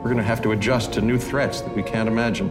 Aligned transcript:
We're 0.00 0.04
going 0.04 0.16
to 0.16 0.22
have 0.22 0.40
to 0.44 0.52
adjust 0.52 0.94
to 0.94 1.02
new 1.02 1.18
threats 1.18 1.60
that 1.60 1.76
we 1.76 1.82
can't 1.82 2.08
imagine. 2.08 2.50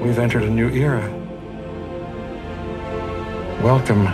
We've 0.00 0.20
entered 0.20 0.44
a 0.44 0.50
new 0.50 0.68
era. 0.68 1.02
Welcome 3.64 4.06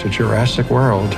to 0.00 0.08
Jurassic 0.08 0.70
World. 0.70 1.16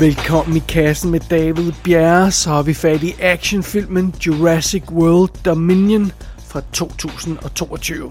Velkommen 0.00 0.56
i 0.56 0.60
kassen 0.60 1.10
med 1.10 1.20
David 1.30 1.72
Bjerre, 1.84 2.30
så 2.30 2.50
har 2.50 2.62
vi 2.62 2.74
fat 2.74 3.02
i 3.02 3.14
actionfilmen 3.22 4.14
Jurassic 4.20 4.82
World 4.90 5.30
Dominion 5.44 6.12
fra 6.48 6.60
2022. 6.60 8.10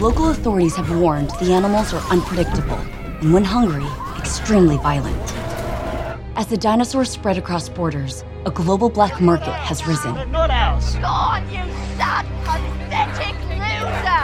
Local 0.00 0.24
authorities 0.24 0.76
have 0.76 1.00
warned 1.00 1.30
the 1.30 1.54
animals 1.54 1.94
are 1.94 2.02
unpredictable 2.12 2.78
and, 3.22 3.32
when 3.34 3.44
hungry, 3.44 3.86
extremely 4.18 4.76
violent. 4.76 5.34
As 6.36 6.46
the 6.46 6.56
dinosaurs 6.56 7.10
spread 7.10 7.38
across 7.38 7.68
borders, 7.68 8.24
a 8.46 8.50
global 8.50 8.88
black 8.88 9.20
market 9.20 9.54
has 9.54 9.86
risen. 9.86 10.14
Not 10.32 10.50
ours. 10.50 10.96
God, 10.96 11.42
you 11.52 11.62
sad! 11.96 12.26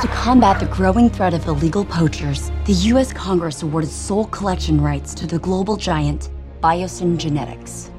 To 0.02 0.08
combat 0.08 0.60
the 0.60 0.66
growing 0.66 1.08
threat 1.08 1.32
of 1.32 1.46
illegal 1.46 1.82
poachers, 1.82 2.50
the 2.66 2.74
U.S. 2.92 3.14
Congress 3.14 3.62
awarded 3.62 3.88
sole 3.88 4.26
collection 4.26 4.78
rights 4.78 5.14
to 5.14 5.26
the 5.26 5.38
global 5.38 5.74
giant 5.74 6.28
Biosyn 6.62 7.16
Genetics. 7.16 7.90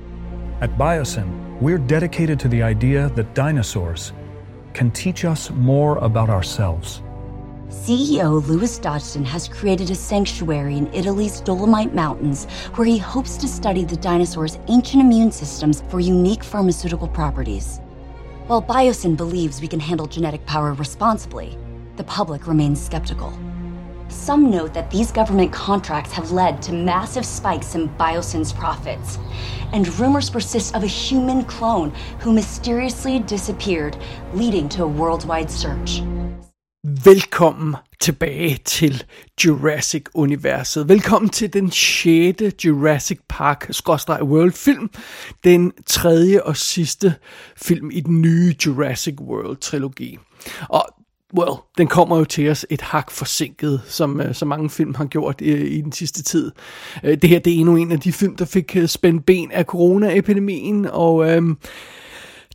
At 0.61 0.77
Biosyn, 0.77 1.59
we're 1.59 1.79
dedicated 1.79 2.39
to 2.41 2.49
the 2.49 2.61
idea 2.61 3.09
that 3.15 3.33
dinosaurs 3.33 4.13
can 4.73 4.91
teach 4.91 5.25
us 5.25 5.49
more 5.49 5.97
about 5.97 6.29
ourselves. 6.29 7.01
CEO 7.69 8.47
Lewis 8.47 8.77
Dodgson 8.77 9.25
has 9.25 9.47
created 9.47 9.89
a 9.89 9.95
sanctuary 9.95 10.77
in 10.77 10.93
Italy's 10.93 11.41
Dolomite 11.41 11.95
Mountains 11.95 12.45
where 12.75 12.85
he 12.85 12.99
hopes 12.99 13.37
to 13.37 13.47
study 13.47 13.83
the 13.83 13.97
dinosaurs' 13.97 14.59
ancient 14.67 15.01
immune 15.01 15.31
systems 15.31 15.81
for 15.89 15.99
unique 15.99 16.43
pharmaceutical 16.43 17.07
properties. 17.07 17.81
While 18.45 18.61
Biosyn 18.61 19.17
believes 19.17 19.61
we 19.61 19.67
can 19.67 19.79
handle 19.79 20.05
genetic 20.05 20.45
power 20.45 20.73
responsibly, 20.73 21.57
the 21.97 22.03
public 22.03 22.47
remains 22.47 22.83
skeptical. 22.85 23.33
Some 24.09 24.49
note 24.49 24.73
that 24.73 24.89
these 24.89 25.11
government 25.11 25.51
contracts 25.51 26.13
have 26.13 26.31
led 26.31 26.61
to 26.61 26.73
massive 26.73 27.25
spikes 27.25 27.75
in 27.75 27.89
Biosyn's 27.99 28.53
profits, 28.53 29.19
and 29.73 29.99
rumors 29.99 30.29
persist 30.29 30.75
of 30.75 30.83
a 30.83 30.87
human 30.87 31.43
clone 31.43 31.91
who 32.19 32.31
mysteriously 32.33 33.19
disappeared, 33.19 33.97
leading 34.33 34.69
to 34.69 34.83
a 34.83 34.87
worldwide 34.87 35.51
search. 35.51 36.01
Velkommen 37.03 37.75
tilbage 37.99 38.57
til 38.65 39.03
Jurassic-universet. 39.43 40.89
Velkommen 40.89 41.29
til 41.29 41.53
den 41.53 41.71
6. 41.71 42.65
Jurassic 42.65 43.19
Park 43.29 43.69
World 44.21 44.51
film. 44.51 44.89
Den 45.43 45.71
tredje 45.85 46.43
og 46.43 46.57
sidste 46.57 47.15
film 47.57 47.91
i 47.91 47.99
den 47.99 48.21
nye 48.21 48.55
Jurassic 48.65 49.15
World-trilogi. 49.21 50.17
Og 50.69 50.85
well, 51.37 51.51
den 51.77 51.87
kommer 51.87 52.17
jo 52.17 52.25
til 52.25 52.49
os 52.49 52.65
et 52.69 52.81
hak 52.81 53.11
forsinket, 53.11 53.81
som 53.87 54.21
øh, 54.21 54.29
uh, 54.29 54.35
så 54.35 54.45
mange 54.45 54.69
film 54.69 54.95
har 54.95 55.05
gjort 55.05 55.41
uh, 55.41 55.47
i 55.47 55.81
den 55.81 55.91
sidste 55.91 56.23
tid. 56.23 56.51
Uh, 57.03 57.09
det 57.09 57.29
her 57.29 57.39
det 57.39 57.55
er 57.55 57.59
endnu 57.59 57.75
en 57.75 57.91
af 57.91 57.99
de 57.99 58.13
film, 58.13 58.35
der 58.35 58.45
fik 58.45 58.77
uh, 58.79 58.85
spændt 58.85 59.25
ben 59.25 59.51
af 59.51 59.65
coronaepidemien, 59.65 60.85
og... 60.85 61.15
Uh, 61.15 61.55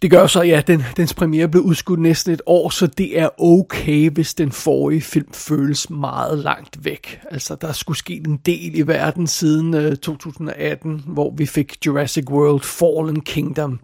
det 0.03 0.11
gør 0.11 0.27
så, 0.27 0.42
ja, 0.42 0.62
den, 0.67 0.83
dens 0.97 1.14
premiere 1.14 1.48
blev 1.48 1.62
udskudt 1.62 2.01
næsten 2.01 2.33
et 2.33 2.42
år, 2.47 2.70
så 2.70 2.86
det 2.86 3.19
er 3.19 3.29
okay, 3.42 4.11
hvis 4.11 4.35
den 4.35 4.52
forrige 4.52 5.01
film 5.01 5.33
føles 5.33 5.91
meget 5.91 6.39
langt 6.39 6.85
væk. 6.85 7.20
Altså, 7.30 7.55
der 7.55 7.73
skulle 7.73 7.98
ske 7.98 8.23
en 8.27 8.36
del 8.36 8.79
i 8.79 8.83
verden 8.83 9.27
siden 9.27 9.74
øh, 9.74 9.97
2018, 9.97 11.05
hvor 11.07 11.35
vi 11.36 11.47
fik 11.47 11.86
Jurassic 11.86 12.24
World 12.30 12.61
Fallen 12.61 13.20
Kingdom. 13.20 13.80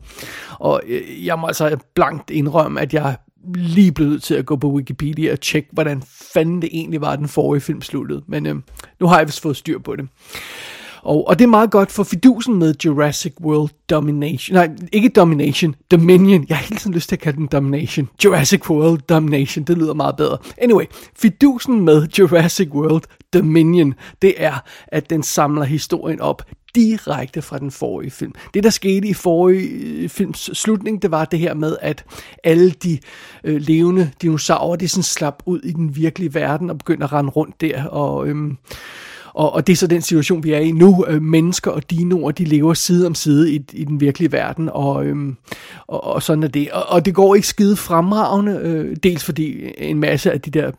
Og 0.59 0.83
øh, 0.87 1.27
jeg 1.27 1.39
må 1.39 1.47
altså 1.47 1.77
blankt 1.95 2.31
indrømme, 2.31 2.81
at 2.81 2.95
jeg 2.95 3.17
lige 3.55 3.93
blevet 3.93 4.23
til 4.23 4.35
at 4.35 4.47
gå 4.47 4.57
på 4.57 4.73
Wikipedia 4.73 5.33
og 5.33 5.41
tjekke, 5.41 5.69
hvordan 5.73 6.03
fanden 6.35 6.63
det 6.63 6.71
egentlig 6.73 7.01
var, 7.01 7.17
den 7.17 7.29
forrige 7.29 7.61
film 7.61 7.83
sluttede. 7.83 8.23
Men 8.27 8.47
øh, 8.47 8.57
nu 9.01 9.07
har 9.07 9.19
jeg 9.19 9.27
vist 9.27 9.41
fået 9.41 9.57
styr 9.57 9.79
på 9.79 9.97
det. 9.97 10.09
Og, 11.03 11.29
og 11.29 11.39
det 11.39 11.45
er 11.45 11.49
meget 11.49 11.71
godt 11.71 11.93
for 11.93 12.03
fidusen 12.03 12.55
med 12.59 12.75
Jurassic 12.85 13.35
World 13.41 13.71
Domination. 13.91 14.55
Nej, 14.55 14.71
ikke 14.93 15.09
Domination, 15.09 15.75
Dominion. 15.91 16.47
Jeg 16.49 16.57
har 16.57 16.65
hele 16.65 16.77
tiden 16.77 16.95
lyst 16.95 17.09
til 17.09 17.17
at 17.17 17.21
kalde 17.21 17.37
den 17.37 17.47
Domination. 17.47 18.09
Jurassic 18.25 18.71
World 18.71 19.01
Domination, 19.09 19.65
det 19.65 19.79
lyder 19.79 19.95
meget 19.95 20.17
bedre. 20.17 20.39
Anyway, 20.59 20.85
fidusen 21.17 21.85
med 21.85 22.09
Jurassic 22.19 22.69
World 22.69 23.03
Dominion, 23.33 23.95
det 24.23 24.35
er, 24.37 24.55
at 24.87 25.11
den 25.11 25.23
samler 25.23 25.65
historien 25.65 26.21
op 26.21 26.43
direkte 26.75 27.43
fra 27.43 27.59
den 27.59 27.71
forrige 27.71 28.11
film. 28.11 28.33
Det, 28.55 28.65
der 28.65 28.71
skete 28.71 29.09
i 29.09 29.15
forrige 29.15 29.69
øh, 29.69 30.09
films 30.09 30.51
slutning, 30.53 31.03
det 31.03 31.11
var 31.11 31.25
det 31.25 31.39
her 31.39 31.55
med, 31.55 31.77
at 31.81 32.05
alle 32.45 32.71
de 32.71 32.99
øh, 33.45 33.61
levende 33.61 34.11
dinosaurer, 34.23 34.77
de 34.77 34.89
sådan 34.89 35.03
slap 35.03 35.43
ud 35.47 35.61
i 35.61 35.73
den 35.73 35.97
virkelige 35.97 36.35
verden 36.35 36.71
og 36.71 36.79
begyndte 36.79 37.05
at 37.05 37.13
rende 37.13 37.31
rundt 37.31 37.61
der, 37.61 37.85
og... 37.85 38.29
Øhm, 38.29 38.57
og, 39.35 39.53
og 39.53 39.67
det 39.67 39.73
er 39.73 39.77
så 39.77 39.87
den 39.87 40.03
situation, 40.03 40.45
vi 40.45 40.53
er 40.53 40.59
i 40.59 40.73
nu. 40.73 41.05
Øh, 41.09 41.23
mennesker 41.23 41.71
og 41.71 41.91
dinoer, 41.91 42.31
de 42.31 42.45
lever 42.45 42.75
side 42.75 43.07
om 43.07 43.15
side 43.15 43.53
i, 43.53 43.65
i 43.73 43.85
den 43.85 44.01
virkelige 44.01 44.33
verden, 44.33 44.69
og, 44.73 45.07
øhm, 45.07 45.37
og, 45.87 46.05
og 46.05 46.23
sådan 46.23 46.43
er 46.43 46.49
det. 46.49 46.71
Og, 46.71 46.87
og 46.89 47.05
det 47.05 47.15
går 47.15 47.35
ikke 47.35 47.47
skide 47.47 47.77
fremragende, 47.77 48.61
øh, 48.63 48.97
dels 49.03 49.25
fordi 49.25 49.73
en 49.79 49.99
masse 49.99 50.33
af 50.33 50.41
de 50.41 50.51
der 50.51 50.71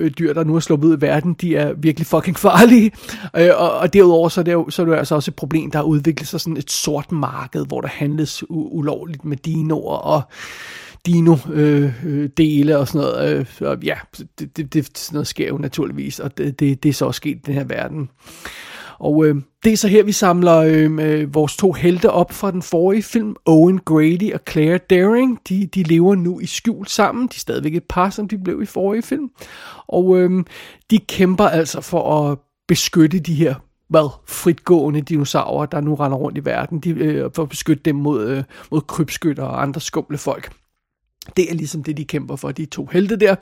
Øh, 0.00 0.10
dyr, 0.18 0.32
der 0.32 0.44
nu 0.44 0.56
er 0.56 0.60
sluppet 0.60 0.88
ud 0.88 0.96
i 0.96 1.00
verden, 1.00 1.34
de 1.34 1.56
er 1.56 1.72
virkelig 1.72 2.06
fucking 2.06 2.38
farlige. 2.38 2.92
Øh, 3.36 3.50
og, 3.56 3.72
og 3.72 3.92
derudover 3.92 4.28
så 4.28 4.40
er, 4.40 4.44
det 4.44 4.52
jo, 4.52 4.70
så 4.70 4.82
er 4.82 4.86
det 4.86 4.92
jo 4.92 4.98
altså 4.98 5.14
også 5.14 5.30
et 5.30 5.36
problem, 5.36 5.70
der 5.70 5.78
har 5.78 5.84
udviklet 5.84 6.28
sig 6.28 6.40
sådan 6.40 6.56
et 6.56 6.70
sort 6.70 7.12
marked, 7.12 7.66
hvor 7.66 7.80
der 7.80 7.88
handles 7.88 8.42
u- 8.42 8.46
ulovligt 8.50 9.24
med 9.24 9.36
dinoer, 9.36 9.96
og 9.96 10.22
dino-dele 11.08 12.72
øh, 12.72 12.74
øh 12.74 12.80
og 12.80 12.88
sådan 12.88 13.00
noget. 13.00 13.38
Øh, 13.38 13.46
så 13.46 13.76
ja, 13.82 13.94
det, 14.38 14.56
det, 14.56 14.74
det, 14.74 14.98
sådan 14.98 15.14
noget 15.14 15.26
sker 15.26 15.48
jo 15.48 15.58
naturligvis, 15.58 16.20
og 16.20 16.38
det, 16.38 16.60
det, 16.60 16.82
det 16.82 16.88
er 16.88 16.92
så 16.92 17.06
også 17.06 17.16
sket 17.16 17.36
i 17.36 17.40
den 17.46 17.54
her 17.54 17.64
verden. 17.64 18.08
Og 19.02 19.26
øh, 19.26 19.34
det 19.64 19.72
er 19.72 19.76
så 19.76 19.88
her, 19.88 20.02
vi 20.02 20.12
samler 20.12 20.56
øhm, 20.56 20.98
øh, 20.98 21.34
vores 21.34 21.56
to 21.56 21.72
helte 21.72 22.10
op 22.10 22.32
fra 22.32 22.50
den 22.50 22.62
forrige 22.62 23.02
film. 23.02 23.36
Owen 23.46 23.78
Grady 23.78 24.32
og 24.32 24.40
Claire 24.50 24.78
Daring, 24.78 25.38
de, 25.48 25.66
de 25.66 25.82
lever 25.82 26.14
nu 26.14 26.40
i 26.40 26.46
skjul 26.46 26.86
sammen. 26.86 27.26
De 27.26 27.34
er 27.36 27.38
stadigvæk 27.38 27.74
et 27.74 27.84
par, 27.88 28.10
som 28.10 28.28
de 28.28 28.38
blev 28.38 28.62
i 28.62 28.66
forrige 28.66 29.02
film. 29.02 29.30
Og 29.88 30.18
øh, 30.18 30.44
de 30.90 30.98
kæmper 30.98 31.44
altså 31.44 31.80
for 31.80 32.30
at 32.30 32.38
beskytte 32.68 33.18
de 33.18 33.34
her 33.34 33.54
hvad, 33.88 34.10
fritgående 34.28 35.00
dinosaurer, 35.00 35.66
der 35.66 35.80
nu 35.80 35.94
render 35.94 36.18
rundt 36.18 36.38
i 36.38 36.44
verden. 36.44 36.80
De, 36.80 36.90
øh, 36.90 37.30
for 37.34 37.42
at 37.42 37.48
beskytte 37.48 37.82
dem 37.82 37.96
mod, 37.96 38.28
øh, 38.28 38.44
mod 38.70 38.80
krybskytter 38.80 39.44
og 39.44 39.62
andre 39.62 39.80
skumle 39.80 40.18
folk. 40.18 40.52
Det 41.36 41.50
er 41.50 41.54
ligesom 41.54 41.82
det, 41.82 41.96
de 41.96 42.04
kæmper 42.04 42.36
for, 42.36 42.52
de 42.52 42.64
to 42.66 42.88
helte 42.92 43.16
der. 43.16 43.34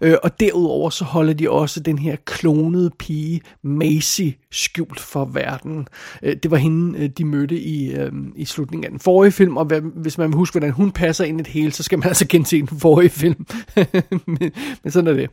Øh, 0.00 0.16
og 0.22 0.40
derudover 0.40 0.90
så 0.90 1.04
holder 1.04 1.32
de 1.32 1.50
også 1.50 1.80
den 1.80 1.98
her 1.98 2.16
klonede 2.24 2.90
pige, 2.98 3.40
Macy, 3.62 4.22
skjult 4.50 5.00
for 5.00 5.24
verden. 5.24 5.88
Øh, 6.22 6.36
det 6.42 6.50
var 6.50 6.56
hende, 6.56 6.98
øh, 6.98 7.08
de 7.08 7.24
mødte 7.24 7.60
i, 7.60 7.94
øh, 7.94 8.12
i 8.36 8.44
slutningen 8.44 8.84
af 8.84 8.90
den 8.90 9.00
forrige 9.00 9.32
film, 9.32 9.56
og 9.56 9.70
hvis 9.94 10.18
man 10.18 10.28
vil 10.28 10.36
huske, 10.36 10.54
hvordan 10.54 10.70
hun 10.70 10.90
passer 10.90 11.24
ind 11.24 11.40
i 11.40 11.42
det 11.42 11.52
hele, 11.52 11.72
så 11.72 11.82
skal 11.82 11.98
man 11.98 12.08
altså 12.12 12.26
gense 12.28 12.58
den 12.60 12.80
forrige 12.80 13.10
film. 13.10 13.46
men, 14.26 14.52
men 14.82 14.90
sådan 14.92 15.06
er 15.06 15.12
det. 15.12 15.30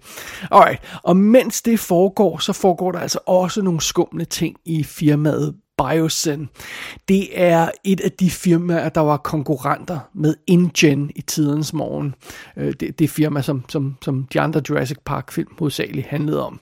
Alright, 0.51 0.81
og 1.03 1.17
mens 1.17 1.61
det 1.61 1.79
foregår, 1.79 2.37
så 2.37 2.53
foregår 2.53 2.91
der 2.91 2.99
altså 2.99 3.19
også 3.25 3.61
nogle 3.61 3.81
skumle 3.81 4.25
ting 4.25 4.55
i 4.65 4.83
firmaet 4.83 5.55
Biosyn. 5.77 6.47
Det 7.07 7.41
er 7.41 7.69
et 7.83 8.01
af 8.01 8.11
de 8.11 8.31
firmaer, 8.31 8.89
der 8.89 9.01
var 9.01 9.17
konkurrenter 9.17 9.99
med 10.13 10.35
InGen 10.47 11.11
i 11.15 11.21
tidens 11.21 11.73
morgen. 11.73 12.15
Øh, 12.57 12.73
det, 12.79 12.99
det 12.99 13.09
firma, 13.09 13.41
som, 13.41 13.65
som, 13.69 13.97
som 14.01 14.27
de 14.33 14.41
andre 14.41 14.61
Jurassic 14.69 14.97
Park-film 15.05 15.49
hovedsageligt 15.59 16.07
handlede 16.07 16.45
om. 16.45 16.59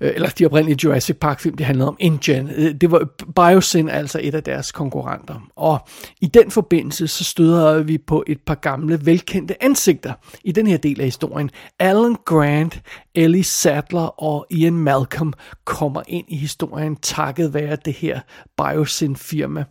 Øh, 0.00 0.12
eller 0.14 0.28
de 0.28 0.46
oprindelige 0.46 0.78
Jurassic 0.84 1.16
Park 1.16 1.40
film, 1.40 1.56
det 1.56 1.66
handlede 1.66 1.88
om 1.88 1.96
InGen. 1.98 2.50
Øh, 2.56 2.74
det 2.80 2.90
var 2.90 3.08
Biosyn 3.36 3.88
altså 3.88 4.20
et 4.22 4.34
af 4.34 4.42
deres 4.42 4.72
konkurrenter. 4.72 5.48
Og 5.56 5.88
i 6.20 6.26
den 6.26 6.50
forbindelse, 6.50 7.08
så 7.08 7.24
støder 7.24 7.82
vi 7.82 7.98
på 7.98 8.24
et 8.26 8.40
par 8.46 8.54
gamle, 8.54 9.06
velkendte 9.06 9.62
ansigter 9.62 10.12
i 10.44 10.52
den 10.52 10.66
her 10.66 10.76
del 10.76 11.00
af 11.00 11.06
historien. 11.06 11.50
Alan 11.78 12.16
Grant, 12.24 12.80
Ellie 13.14 13.44
Sattler 13.44 14.22
og 14.22 14.46
Ian 14.50 14.72
Malcolm 14.72 15.32
kommer 15.64 16.02
ind 16.08 16.24
i 16.28 16.36
historien 16.36 16.96
takket 16.96 17.54
være 17.54 17.76
det 17.84 17.92
her 17.92 18.20
Biosyn 18.56 19.16
firma. 19.16 19.64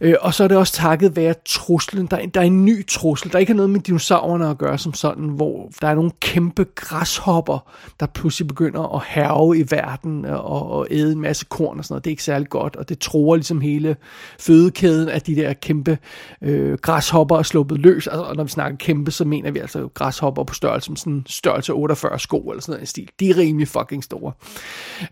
Øh, 0.00 0.14
og 0.20 0.34
så 0.34 0.44
er 0.44 0.48
det 0.48 0.56
også 0.56 0.72
takket 0.72 1.16
være 1.16 1.34
truslen. 1.46 2.06
Der, 2.06 2.26
der 2.26 2.40
er 2.40 2.44
en 2.44 2.64
ny 2.64 2.86
trussel, 2.86 3.32
der 3.32 3.38
ikke 3.38 3.52
har 3.52 3.56
noget 3.56 3.70
med 3.70 3.80
dinosaurerne 3.80 4.50
at 4.50 4.58
gøre 4.58 4.78
som 4.78 4.94
sådan, 4.94 5.24
hvor 5.24 5.70
der 5.80 5.88
er 5.88 5.94
nogle 5.94 6.10
kæmpe 6.20 6.66
græshopper, 6.74 7.70
der 8.00 8.06
pludselig 8.06 8.48
begynder 8.48 8.96
at 8.96 9.02
herve 9.06 9.47
grave 9.48 9.58
i 9.58 9.64
verden 9.70 10.24
og, 10.24 10.70
og 10.70 10.86
æde 10.90 11.12
en 11.12 11.20
masse 11.20 11.46
korn 11.48 11.78
og 11.78 11.84
sådan 11.84 11.92
noget. 11.92 12.04
Det 12.04 12.10
er 12.10 12.12
ikke 12.12 12.22
særlig 12.22 12.48
godt, 12.48 12.76
og 12.76 12.88
det 12.88 12.98
tror 12.98 13.36
ligesom 13.36 13.60
hele 13.60 13.96
fødekæden 14.38 15.08
af 15.08 15.22
de 15.22 15.36
der 15.36 15.52
kæmpe 15.52 15.98
øh, 16.42 16.78
græshopper 16.78 17.38
er 17.38 17.42
sluppet 17.42 17.78
løs. 17.78 18.06
Altså, 18.06 18.22
og 18.22 18.36
når 18.36 18.44
vi 18.44 18.50
snakker 18.50 18.76
kæmpe, 18.76 19.10
så 19.10 19.24
mener 19.24 19.50
vi 19.50 19.58
altså 19.58 19.88
græshopper 19.94 20.44
på 20.44 20.54
størrelse 20.54 20.90
med 20.90 20.96
sådan 20.96 21.24
størrelse 21.26 21.72
48 21.72 22.18
sko 22.18 22.38
eller 22.38 22.62
sådan 22.62 22.72
noget 22.72 22.88
stil. 22.88 23.10
De 23.20 23.30
er 23.30 23.36
rimelig 23.36 23.68
fucking 23.68 24.04
store. 24.04 24.32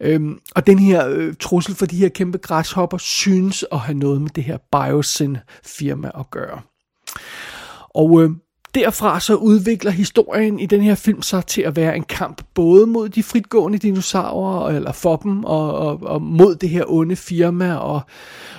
Øhm, 0.01 0.39
og 0.55 0.67
den 0.67 0.79
her 0.79 1.09
øh, 1.09 1.35
trussel 1.41 1.75
for 1.75 1.87
de 1.87 1.97
her 1.97 2.09
kæmpe 2.09 2.39
græshopper 2.39 2.99
synes 2.99 3.65
at 3.73 3.79
have 3.79 3.99
noget 3.99 4.23
med 4.23 4.31
det 4.31 4.45
her 4.45 4.59
Biosyn 4.73 5.37
firma 5.65 6.11
at 6.19 6.31
gøre. 6.31 6.61
Og 7.95 8.23
øh, 8.23 8.31
derfra 8.77 9.21
så 9.21 9.35
udvikler 9.35 9.91
historien 9.91 10.61
i 10.61 10.67
den 10.67 10.83
her 10.83 10.95
film 10.95 11.23
sig 11.23 11.47
til 11.47 11.63
at 11.63 11.77
være 11.77 11.97
en 11.97 12.05
kamp 12.05 12.43
både 12.55 12.87
mod 12.87 13.09
de 13.09 13.23
fritgående 13.23 13.79
dinosaurer, 13.79 14.71
eller 14.71 14.93
for 14.93 15.17
dem, 15.17 15.45
og, 15.45 15.79
og, 15.79 16.03
og 16.03 16.23
mod 16.23 16.55
det 16.55 16.69
her 16.69 16.85
onde 16.89 17.17
firma, 17.17 17.75
og, 17.75 18.01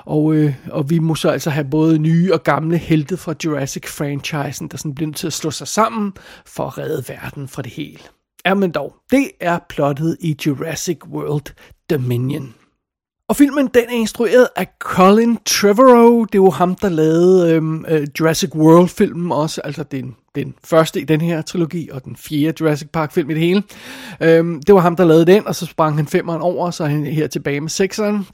og, 0.06 0.36
øh, 0.36 0.54
og 0.72 0.90
vi 0.90 1.00
må 1.00 1.16
så 1.16 1.30
altså 1.30 1.50
have 1.50 1.68
både 1.72 2.00
nye 2.00 2.34
og 2.34 2.44
gamle 2.44 2.78
helte 2.78 3.18
fra 3.18 3.34
Jurassic-franchisen, 3.46 4.68
der 4.68 4.78
sådan 4.78 4.96
bliver 4.96 5.08
nødt 5.08 5.18
til 5.18 5.28
at 5.28 5.34
slå 5.34 5.52
sig 5.52 5.68
sammen 5.68 6.14
for 6.46 6.64
at 6.64 6.78
redde 6.78 7.04
verden 7.08 7.48
fra 7.48 7.62
det 7.62 7.72
hele. 7.72 8.00
Ja, 8.46 8.54
men 8.54 8.72
dog, 8.72 8.96
det 9.12 9.32
er 9.40 9.60
plottet 9.70 10.18
i 10.20 10.38
Jurassic 10.46 11.00
World 11.06 11.54
Dominion. 11.90 12.54
Og 13.30 13.36
filmen 13.36 13.68
den 13.68 13.84
er 13.90 13.94
instrueret 13.94 14.48
af 14.56 14.68
Colin 14.80 15.38
Trevorrow. 15.46 16.26
Det 16.26 16.36
er 16.36 16.44
jo 16.44 16.50
ham, 16.50 16.76
der 16.76 16.90
lavede 16.90 17.54
øhm, 17.54 17.86
øh, 17.88 18.08
Jurassic 18.20 18.56
World-filmen 18.56 19.32
også. 19.32 19.62
Altså 19.62 19.84
den, 19.84 20.16
den 20.36 20.54
første 20.64 21.02
i 21.02 21.04
den 21.04 21.22
her 21.22 21.42
trilogi, 21.42 21.90
og 21.92 22.06
den 22.06 22.16
fjerde 22.16 22.54
Jurassic 22.62 22.90
Park-film 22.94 23.30
i 23.30 23.34
det 23.34 23.42
hele. 23.42 23.64
Øhm, 24.22 24.62
det 24.62 24.76
var 24.76 24.82
ham, 24.82 24.96
der 24.96 25.06
lavede 25.06 25.26
den, 25.26 25.48
og 25.48 25.56
så 25.56 25.66
sprang 25.66 25.96
han 25.96 26.08
femeren 26.08 26.42
over, 26.42 26.66
og 26.66 26.74
så 26.74 26.84
er 26.84 26.88
han 26.88 27.06
her 27.06 27.28
tilbage 27.28 27.62
med 27.62 27.70
sekseren. 27.70 28.28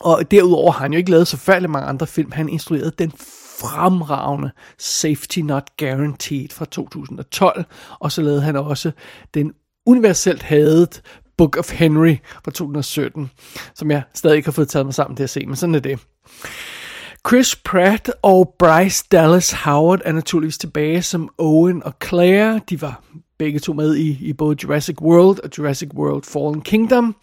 Og 0.00 0.30
derudover 0.30 0.72
har 0.72 0.80
han 0.80 0.92
jo 0.92 0.98
ikke 0.98 1.10
lavet 1.10 1.28
så 1.28 1.36
færdig 1.36 1.70
mange 1.70 1.88
andre 1.88 2.06
film. 2.06 2.32
Han 2.32 2.48
instruerede 2.48 2.92
den 2.98 3.12
fremragende 3.60 4.50
Safety 4.78 5.38
Not 5.38 5.70
Guaranteed 5.78 6.48
fra 6.48 6.64
2012, 6.64 7.64
og 8.00 8.12
så 8.12 8.22
lavede 8.22 8.42
han 8.42 8.56
også 8.56 8.90
den 9.34 9.52
universelt 9.86 10.42
hadet 10.42 11.02
Book 11.36 11.56
of 11.56 11.72
Henry 11.72 12.16
fra 12.44 12.50
2017, 12.50 13.30
som 13.74 13.90
jeg 13.90 14.02
stadig 14.14 14.36
ikke 14.36 14.46
har 14.46 14.52
fået 14.52 14.68
taget 14.68 14.86
mig 14.86 14.94
sammen 14.94 15.16
til 15.16 15.24
at 15.24 15.30
se, 15.30 15.46
men 15.46 15.56
sådan 15.56 15.74
er 15.74 15.80
det. 15.80 15.98
Chris 17.28 17.56
Pratt 17.56 18.10
og 18.22 18.54
Bryce 18.58 19.04
Dallas 19.12 19.52
Howard 19.52 20.00
er 20.04 20.12
naturligvis 20.12 20.58
tilbage 20.58 21.02
som 21.02 21.28
Owen 21.38 21.82
og 21.82 21.94
Claire. 22.04 22.60
De 22.70 22.82
var 22.82 23.02
begge 23.38 23.58
to 23.58 23.72
med 23.72 23.96
i, 23.96 24.18
i 24.20 24.32
både 24.32 24.56
Jurassic 24.62 25.00
World 25.02 25.38
og 25.44 25.50
Jurassic 25.58 25.88
World 25.94 26.22
Fallen 26.24 26.60
Kingdom. 26.60 27.16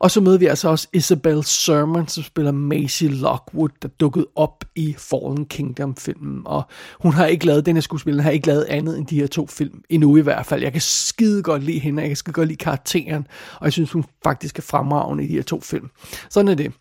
Og 0.00 0.10
så 0.10 0.20
møder 0.20 0.38
vi 0.38 0.46
altså 0.46 0.68
også 0.68 0.88
Isabel 0.92 1.44
Sermon, 1.44 2.08
som 2.08 2.22
spiller 2.22 2.52
Maisie 2.52 3.08
Lockwood, 3.08 3.68
der 3.82 3.88
dukkede 3.88 4.26
op 4.36 4.64
i 4.76 4.94
Fallen 4.98 5.46
Kingdom-filmen. 5.46 6.42
Og 6.44 6.62
hun 7.00 7.12
har 7.12 7.26
ikke 7.26 7.46
lavet, 7.46 7.66
den 7.66 7.76
her 7.76 7.80
skuespiller 7.80 8.22
har 8.22 8.30
ikke 8.30 8.46
lavet 8.46 8.64
andet 8.64 8.98
end 8.98 9.06
de 9.06 9.20
her 9.20 9.26
to 9.26 9.46
film, 9.46 9.82
endnu 9.88 10.16
i 10.16 10.20
hvert 10.20 10.46
fald. 10.46 10.62
Jeg 10.62 10.72
kan 10.72 10.80
skide 10.80 11.42
godt 11.42 11.62
lide 11.62 11.78
hende, 11.78 12.02
jeg 12.02 12.08
kan 12.08 12.16
skide 12.16 12.32
godt 12.32 12.48
lide 12.48 12.58
karakteren, 12.58 13.26
og 13.60 13.64
jeg 13.64 13.72
synes, 13.72 13.92
hun 13.92 14.04
faktisk 14.24 14.58
er 14.58 14.62
fremragende 14.62 15.24
i 15.24 15.26
de 15.26 15.32
her 15.32 15.42
to 15.42 15.60
film. 15.60 15.90
Sådan 16.30 16.48
er 16.48 16.54
det. 16.54 16.72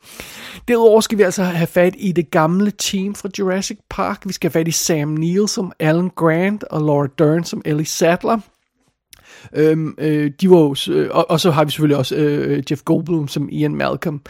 Derudover 0.67 1.01
skal 1.01 1.17
vi 1.17 1.23
altså 1.23 1.43
have 1.43 1.67
fat 1.67 1.95
i 1.97 2.11
det 2.11 2.31
gamle 2.31 2.71
team 2.71 3.15
fra 3.15 3.29
Jurassic 3.39 3.77
Park. 3.89 4.21
Vi 4.25 4.33
skal 4.33 4.51
have 4.51 4.59
fat 4.59 4.67
i 4.67 4.71
Sam 4.71 5.07
Neill 5.07 5.47
som 5.47 5.71
Alan 5.79 6.11
Grant 6.15 6.63
og 6.63 6.81
Laura 6.81 7.07
Dern 7.17 7.43
som 7.43 7.61
Ellie 7.65 7.85
Sattler. 7.85 8.39
Øhm, 9.53 9.95
øh, 9.97 10.31
de 10.41 10.49
var 10.49 10.57
jo, 10.57 10.75
øh, 10.89 11.09
og, 11.11 11.31
og 11.31 11.39
så 11.39 11.51
har 11.51 11.65
vi 11.65 11.71
selvfølgelig 11.71 11.97
også 11.97 12.15
øh, 12.15 12.63
Jeff 12.71 12.81
Goldblum 12.81 13.27
som 13.27 13.49
Ian 13.51 13.75
Malcolm. 13.75 14.21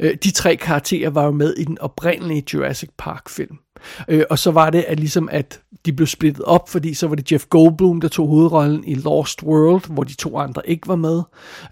Øh, 0.00 0.14
de 0.24 0.30
tre 0.30 0.56
karakterer 0.56 1.10
var 1.10 1.24
jo 1.24 1.30
med 1.30 1.54
i 1.54 1.64
den 1.64 1.78
oprindelige 1.78 2.44
Jurassic 2.54 2.90
Park 2.98 3.28
film. 3.28 3.58
Øh, 4.08 4.24
og 4.30 4.38
så 4.38 4.50
var 4.50 4.70
det 4.70 4.84
at 4.88 5.00
ligesom, 5.00 5.28
at 5.32 5.60
de 5.86 5.92
blev 5.92 6.06
splittet 6.06 6.44
op, 6.44 6.68
fordi 6.68 6.94
så 6.94 7.06
var 7.06 7.14
det 7.14 7.32
Jeff 7.32 7.44
Goldblum, 7.46 8.00
der 8.00 8.08
tog 8.08 8.28
hovedrollen 8.28 8.84
i 8.86 8.94
Lost 8.94 9.42
World, 9.42 9.92
hvor 9.92 10.04
de 10.04 10.14
to 10.14 10.38
andre 10.38 10.62
ikke 10.64 10.88
var 10.88 10.96
med. 10.96 11.22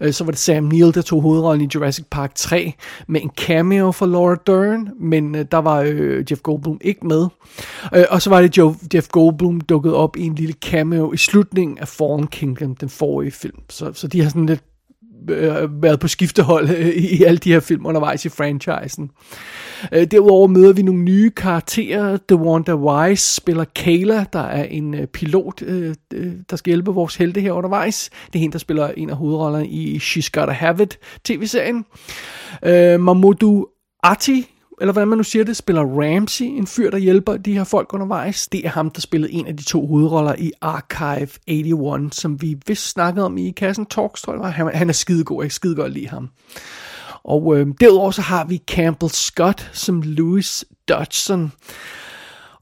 Øh, 0.01 0.13
så 0.13 0.23
var 0.23 0.31
det 0.31 0.39
Sam 0.39 0.63
Neill, 0.63 0.93
der 0.93 1.01
tog 1.01 1.21
hovedrollen 1.21 1.65
i 1.65 1.69
Jurassic 1.75 2.05
Park 2.11 2.35
3, 2.35 2.73
med 3.07 3.21
en 3.21 3.31
cameo 3.37 3.91
for 3.91 4.05
Laura 4.05 4.35
Dern, 4.47 4.89
men 4.99 5.35
øh, 5.35 5.45
der 5.51 5.57
var 5.57 5.81
øh, 5.87 6.25
Jeff 6.31 6.41
Goldblum 6.41 6.77
ikke 6.81 7.07
med. 7.07 7.27
Øh, 7.95 8.05
og 8.09 8.21
så 8.21 8.29
var 8.29 8.41
det 8.41 8.57
Joe, 8.57 8.75
Jeff 8.93 9.07
Goldblum 9.07 9.61
dukket 9.61 9.93
op 9.93 10.17
i 10.17 10.21
en 10.21 10.35
lille 10.35 10.53
cameo 10.53 11.13
i 11.13 11.17
slutningen 11.17 11.77
af 11.77 11.87
Fallen 11.87 12.27
Kingdom, 12.27 12.75
den 12.75 12.89
forrige 12.89 13.31
film. 13.31 13.59
Så, 13.69 13.93
så 13.93 14.07
de 14.07 14.21
har 14.21 14.29
sådan 14.29 14.45
lidt 14.45 14.63
øh, 15.29 15.83
været 15.83 15.99
på 15.99 16.07
skiftehold 16.07 16.69
øh, 16.69 16.87
i 16.87 17.23
alle 17.23 17.37
de 17.37 17.51
her 17.51 17.59
film 17.59 17.85
undervejs 17.85 18.25
i 18.25 18.29
franchisen. 18.29 19.11
Øh, 19.91 20.03
derudover 20.03 20.47
møder 20.47 20.73
vi 20.73 20.81
nogle 20.81 21.01
nye 21.01 21.29
karakterer. 21.29 22.17
The 22.27 22.37
Wanda 22.37 22.75
Wise 22.75 23.35
spiller 23.35 23.65
Kayla, 23.75 24.25
der 24.33 24.43
er 24.43 24.63
en 24.63 24.93
øh, 24.93 25.07
pilot, 25.07 25.61
øh, 25.61 25.95
øh, 26.13 26.33
der 26.49 26.55
skal 26.55 26.71
hjælpe 26.71 26.91
vores 26.91 27.15
helte 27.15 27.41
her 27.41 27.51
undervejs. 27.51 28.09
Det 28.25 28.35
er 28.35 28.39
hende, 28.39 28.53
der 28.53 28.59
spiller 28.59 28.87
en 28.87 29.09
af 29.09 29.15
hovedrollerne 29.15 29.67
i 29.67 29.97
She's 29.97 30.29
Gotta 30.33 30.53
Have 30.53 30.83
It 30.83 30.99
tv-serien. 31.23 31.85
Øh, 32.65 32.99
Mamoudou 32.99 33.67
Ati 34.03 34.56
eller 34.81 34.91
hvordan 34.93 35.07
man 35.07 35.17
nu 35.17 35.23
siger 35.23 35.45
det, 35.45 35.57
spiller 35.57 35.81
Ramsey, 35.81 36.45
en 36.45 36.67
fyr, 36.67 36.89
der 36.89 36.97
hjælper 36.97 37.37
de 37.37 37.53
her 37.53 37.63
folk 37.63 37.93
undervejs. 37.93 38.47
Det 38.47 38.65
er 38.65 38.69
ham, 38.69 38.89
der 38.89 39.01
spillede 39.01 39.31
en 39.33 39.47
af 39.47 39.57
de 39.57 39.63
to 39.63 39.87
hovedroller 39.87 40.35
i 40.37 40.51
Archive 40.61 41.29
81, 41.47 42.15
som 42.15 42.41
vi 42.41 42.57
vist 42.67 42.89
snakkede 42.89 43.25
om 43.25 43.37
i 43.37 43.51
Kassen 43.51 43.85
Talks, 43.85 44.21
tror 44.21 44.43
jeg. 44.43 44.53
Han, 44.53 44.75
han 44.75 44.89
er 44.89 44.93
skidegod, 44.93 45.43
jeg 45.43 45.51
skide 45.51 45.75
godt 45.75 45.93
lide 45.93 46.07
ham. 46.07 46.29
Og 47.23 47.57
øh, 47.57 47.67
derudover 47.79 48.11
så 48.11 48.21
har 48.21 48.45
vi 48.45 48.63
Campbell 48.67 49.11
Scott 49.11 49.69
som 49.73 50.01
Louis 50.01 50.65
Dodgson. 50.87 51.51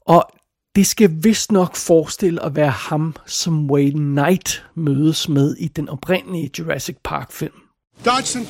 Og 0.00 0.30
det 0.76 0.86
skal 0.86 1.10
vist 1.12 1.52
nok 1.52 1.76
forestille 1.76 2.42
at 2.42 2.56
være 2.56 2.70
ham, 2.70 3.14
som 3.26 3.70
Wayne 3.70 4.22
Knight 4.22 4.64
mødes 4.74 5.28
med 5.28 5.56
i 5.56 5.68
den 5.68 5.88
oprindelige 5.88 6.50
Jurassic 6.58 6.96
Park 7.04 7.32
film. 7.32 7.54
Dodgson! 8.04 8.42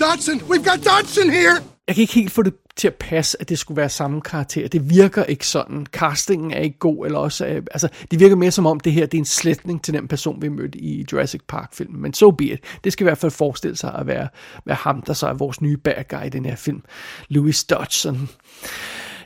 Dodgson! 0.00 0.40
We've 0.40 0.70
got 0.70 0.84
Dodgson 0.84 1.30
here! 1.30 1.71
Jeg 1.86 1.94
kan 1.94 2.02
ikke 2.02 2.14
helt 2.14 2.32
få 2.32 2.42
det 2.42 2.54
til 2.76 2.88
at 2.88 2.94
passe, 2.94 3.40
at 3.40 3.48
det 3.48 3.58
skulle 3.58 3.76
være 3.76 3.88
samme 3.88 4.20
karakter. 4.20 4.68
Det 4.68 4.90
virker 4.90 5.24
ikke 5.24 5.46
sådan. 5.46 5.86
Castingen 5.86 6.50
er 6.50 6.58
ikke 6.58 6.78
god, 6.78 7.06
eller 7.06 7.18
også, 7.18 7.46
øh, 7.46 7.62
altså, 7.70 7.88
det 8.10 8.20
virker 8.20 8.36
mere 8.36 8.50
som 8.50 8.66
om, 8.66 8.80
det 8.80 8.92
her 8.92 9.06
det 9.06 9.18
er 9.18 9.20
en 9.20 9.24
sletning 9.24 9.84
til 9.84 9.94
den 9.94 10.08
person, 10.08 10.42
vi 10.42 10.48
mødte 10.48 10.78
i 10.78 11.06
Jurassic 11.12 11.40
Park-filmen. 11.48 12.02
Men 12.02 12.14
so 12.14 12.30
be 12.30 12.44
it. 12.44 12.60
Det 12.84 12.92
skal 12.92 13.04
i 13.04 13.06
hvert 13.06 13.18
fald 13.18 13.32
forestille 13.32 13.76
sig 13.76 13.94
at 13.94 14.06
være, 14.06 14.28
være 14.64 14.76
ham, 14.76 15.02
der 15.02 15.12
så 15.12 15.26
er 15.26 15.32
vores 15.32 15.60
nye 15.60 15.76
bad 15.76 16.04
guy 16.08 16.26
i 16.26 16.28
den 16.28 16.44
her 16.44 16.56
film. 16.56 16.82
Louis 17.28 17.64
Dodgson. 17.64 18.28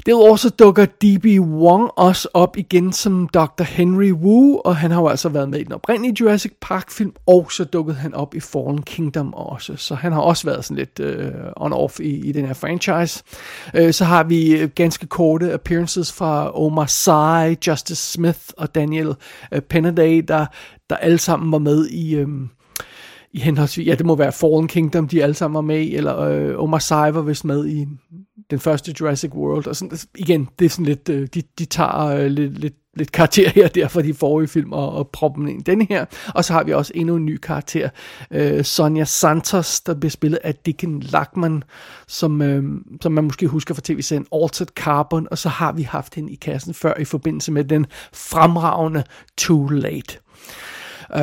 Derudover 0.06 0.36
så 0.36 0.50
dukker 0.50 0.84
D.B. 0.84 1.26
Wong 1.40 1.90
også 1.96 2.28
op 2.34 2.56
igen 2.56 2.92
som 2.92 3.28
Dr. 3.28 3.62
Henry 3.62 4.12
Wu, 4.12 4.60
og 4.64 4.76
han 4.76 4.90
har 4.90 5.00
jo 5.00 5.08
altså 5.08 5.28
været 5.28 5.48
med 5.48 5.58
i 5.58 5.62
den 5.64 5.72
oprindelige 5.72 6.16
Jurassic 6.20 6.52
Park 6.60 6.90
film, 6.90 7.12
og 7.26 7.52
så 7.52 7.64
dukkede 7.64 7.96
han 7.96 8.14
op 8.14 8.34
i 8.34 8.40
Fallen 8.40 8.82
Kingdom 8.82 9.34
også, 9.34 9.76
så 9.76 9.94
han 9.94 10.12
har 10.12 10.20
også 10.20 10.46
været 10.46 10.64
sådan 10.64 10.76
lidt 10.76 11.00
øh, 11.00 11.32
on-off 11.56 12.00
i, 12.00 12.28
i 12.28 12.32
den 12.32 12.46
her 12.46 12.54
franchise. 12.54 13.24
Øh, 13.74 13.92
så 13.92 14.04
har 14.04 14.24
vi 14.24 14.58
øh, 14.58 14.68
ganske 14.74 15.06
korte 15.06 15.52
appearances 15.52 16.12
fra 16.12 16.60
Omar 16.60 16.86
Sy, 16.86 17.58
Justice 17.66 18.12
Smith 18.12 18.40
og 18.56 18.74
Daniel 18.74 19.14
øh, 19.52 19.60
Penaday, 19.60 20.24
der, 20.28 20.46
der 20.90 20.96
alle 20.96 21.18
sammen 21.18 21.52
var 21.52 21.58
med 21.58 21.86
i... 21.86 22.14
Øh, 22.14 22.28
i 23.32 23.38
henholdsvis, 23.38 23.86
ja 23.86 23.94
det 23.94 24.06
må 24.06 24.16
være 24.16 24.32
Fallen 24.32 24.68
Kingdom, 24.68 25.08
de 25.08 25.22
alle 25.22 25.34
sammen 25.34 25.54
var 25.54 25.60
med 25.60 25.80
i, 25.80 25.96
eller 25.96 26.20
øh, 26.20 26.62
Omar 26.62 26.78
Sy 26.78 26.92
var 26.92 27.20
vist 27.20 27.44
med 27.44 27.66
i 27.68 27.86
den 28.50 28.58
første 28.58 28.94
Jurassic 29.00 29.34
World, 29.34 29.66
og 29.66 29.76
sådan, 29.76 29.92
altså, 29.92 30.06
igen, 30.14 30.48
det 30.58 30.64
er 30.64 30.68
sådan 30.68 30.84
lidt, 30.84 31.08
øh, 31.08 31.28
de, 31.34 31.42
de 31.58 31.64
tager 31.64 32.06
øh, 32.06 32.26
lidt, 32.26 32.58
lidt, 32.58 32.74
lidt 32.96 33.12
karakter 33.12 33.48
her 33.48 33.68
der 33.68 33.88
fra 33.88 34.02
de 34.02 34.14
forrige 34.14 34.48
film 34.48 34.72
og, 34.72 34.92
og 34.92 35.08
propper 35.08 35.40
dem 35.40 35.48
ind 35.48 35.60
i 35.60 35.64
denne 35.64 35.86
her. 35.88 36.04
Og 36.34 36.44
så 36.44 36.52
har 36.52 36.64
vi 36.64 36.72
også 36.72 36.92
endnu 36.94 37.16
en 37.16 37.24
ny 37.24 37.36
karakter, 37.36 37.88
øh, 38.30 38.64
Sonja 38.64 39.04
Santos, 39.04 39.80
der 39.80 39.94
bliver 39.94 40.10
spillet 40.10 40.38
af 40.44 40.54
Dickon 40.54 41.00
Lackman, 41.00 41.62
som, 42.08 42.42
øh, 42.42 42.64
som 43.02 43.12
man 43.12 43.24
måske 43.24 43.46
husker 43.46 43.74
fra 43.74 43.82
tv-serien 43.84 44.26
Altered 44.32 44.68
Carbon, 44.76 45.28
og 45.30 45.38
så 45.38 45.48
har 45.48 45.72
vi 45.72 45.82
haft 45.82 46.14
hende 46.14 46.32
i 46.32 46.36
kassen 46.36 46.74
før 46.74 46.94
i 46.98 47.04
forbindelse 47.04 47.52
med 47.52 47.64
den 47.64 47.86
fremragende 48.12 49.04
Too 49.38 49.68
Late. 49.68 50.18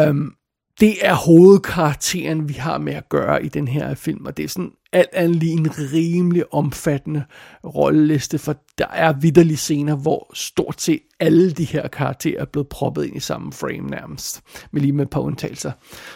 Um, 0.09 0.33
det 0.79 1.05
er 1.05 1.13
hovedkarakteren, 1.13 2.49
vi 2.49 2.53
har 2.53 2.77
med 2.77 2.93
at 2.93 3.09
gøre 3.09 3.45
i 3.45 3.47
den 3.47 3.67
her 3.67 3.95
film, 3.95 4.25
og 4.25 4.37
det 4.37 4.43
er 4.45 4.49
sådan 4.49 4.71
alt 4.93 5.09
andet 5.13 5.35
lige 5.35 5.51
en 5.51 5.71
rimelig 5.93 6.53
omfattende 6.53 7.23
rolleliste, 7.65 8.37
for 8.37 8.55
der 8.77 8.87
er 8.87 9.13
vidderlige 9.13 9.57
scener, 9.57 9.95
hvor 9.95 10.31
stort 10.33 10.81
set 10.81 10.99
alle 11.19 11.51
de 11.51 11.63
her 11.63 11.87
karakterer 11.87 12.41
er 12.41 12.45
blevet 12.45 12.69
proppet 12.69 13.05
ind 13.05 13.15
i 13.15 13.19
samme 13.19 13.53
frame 13.53 13.89
nærmest, 13.89 14.41
med 14.71 14.81
lige 14.81 14.93
med 14.93 15.05
et 15.05 15.09
par 15.09 15.21
undtagelser. 15.21 15.71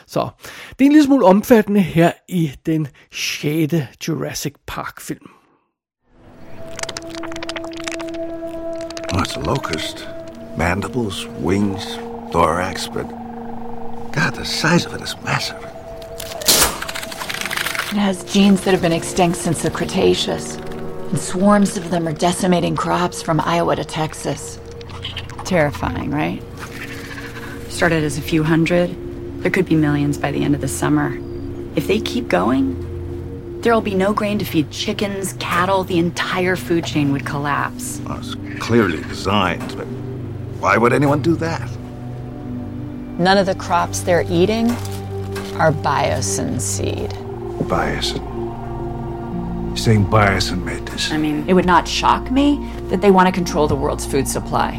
Så 0.07 0.29
det 0.79 0.85
er 0.85 0.85
en 0.85 0.91
lille 0.91 1.05
smule 1.05 1.25
omfattende 1.25 1.81
her 1.81 2.11
i 2.29 2.51
den 2.65 2.87
6. 3.11 3.73
Jurassic 4.07 4.53
Park 4.67 5.01
film. 5.01 5.29
What's 9.13 9.37
a 9.37 9.41
locust? 9.41 10.09
Mandibles, 10.57 11.27
wings, 11.27 11.85
thorax, 12.31 12.87
but 12.87 13.05
God, 14.13 14.31
the 14.33 14.45
size 14.45 14.85
of 14.87 14.95
it 14.95 15.01
is 15.01 15.15
massive. 15.23 15.76
It 17.89 17.95
has 17.95 18.25
genes 18.25 18.61
that 18.65 18.71
have 18.71 18.81
been 18.81 18.91
extinct 18.91 19.37
since 19.37 19.61
the 19.61 19.71
Cretaceous. 19.71 20.57
And 20.57 21.17
swarms 21.17 21.77
of 21.77 21.89
them 21.89 22.05
are 22.05 22.11
decimating 22.11 22.75
crops 22.75 23.21
from 23.21 23.39
Iowa 23.39 23.77
to 23.77 23.85
Texas. 23.85 24.59
Terrifying, 25.45 26.11
right? 26.11 26.43
Started 27.69 28.03
as 28.03 28.17
a 28.17 28.21
few 28.21 28.43
hundred. 28.43 28.93
There 29.41 29.49
could 29.49 29.65
be 29.65 29.75
millions 29.75 30.17
by 30.17 30.33
the 30.33 30.43
end 30.43 30.53
of 30.53 30.59
the 30.59 30.67
summer. 30.67 31.17
If 31.77 31.87
they 31.87 32.01
keep 32.01 32.27
going, 32.27 33.61
there'll 33.61 33.79
be 33.79 33.95
no 33.95 34.11
grain 34.11 34.37
to 34.39 34.45
feed 34.45 34.69
chickens, 34.69 35.31
cattle, 35.39 35.85
the 35.85 35.97
entire 35.97 36.57
food 36.57 36.83
chain 36.83 37.13
would 37.13 37.25
collapse. 37.25 38.01
Well, 38.05 38.19
it's 38.19 38.35
clearly 38.59 39.01
designed, 39.03 39.77
but 39.77 39.87
why 40.59 40.75
would 40.75 40.91
anyone 40.91 41.21
do 41.21 41.37
that? 41.37 41.69
None 43.17 43.37
of 43.37 43.45
the 43.45 43.55
crops 43.55 44.01
they're 44.01 44.25
eating 44.29 44.71
are 45.55 45.71
biosin 45.71 46.59
seed. 46.59 47.17
Biosin. 47.63 48.23
You're 49.67 49.77
saying 49.77 50.05
biosin 50.05 50.63
made 50.63 50.85
this? 50.87 51.11
I 51.11 51.17
mean, 51.17 51.47
it 51.47 51.53
would 51.53 51.65
not 51.65 51.87
shock 51.87 52.31
me 52.31 52.57
that 52.89 53.01
they 53.01 53.11
want 53.11 53.27
to 53.27 53.31
control 53.31 53.67
the 53.67 53.75
world's 53.75 54.05
food 54.05 54.27
supply. 54.27 54.77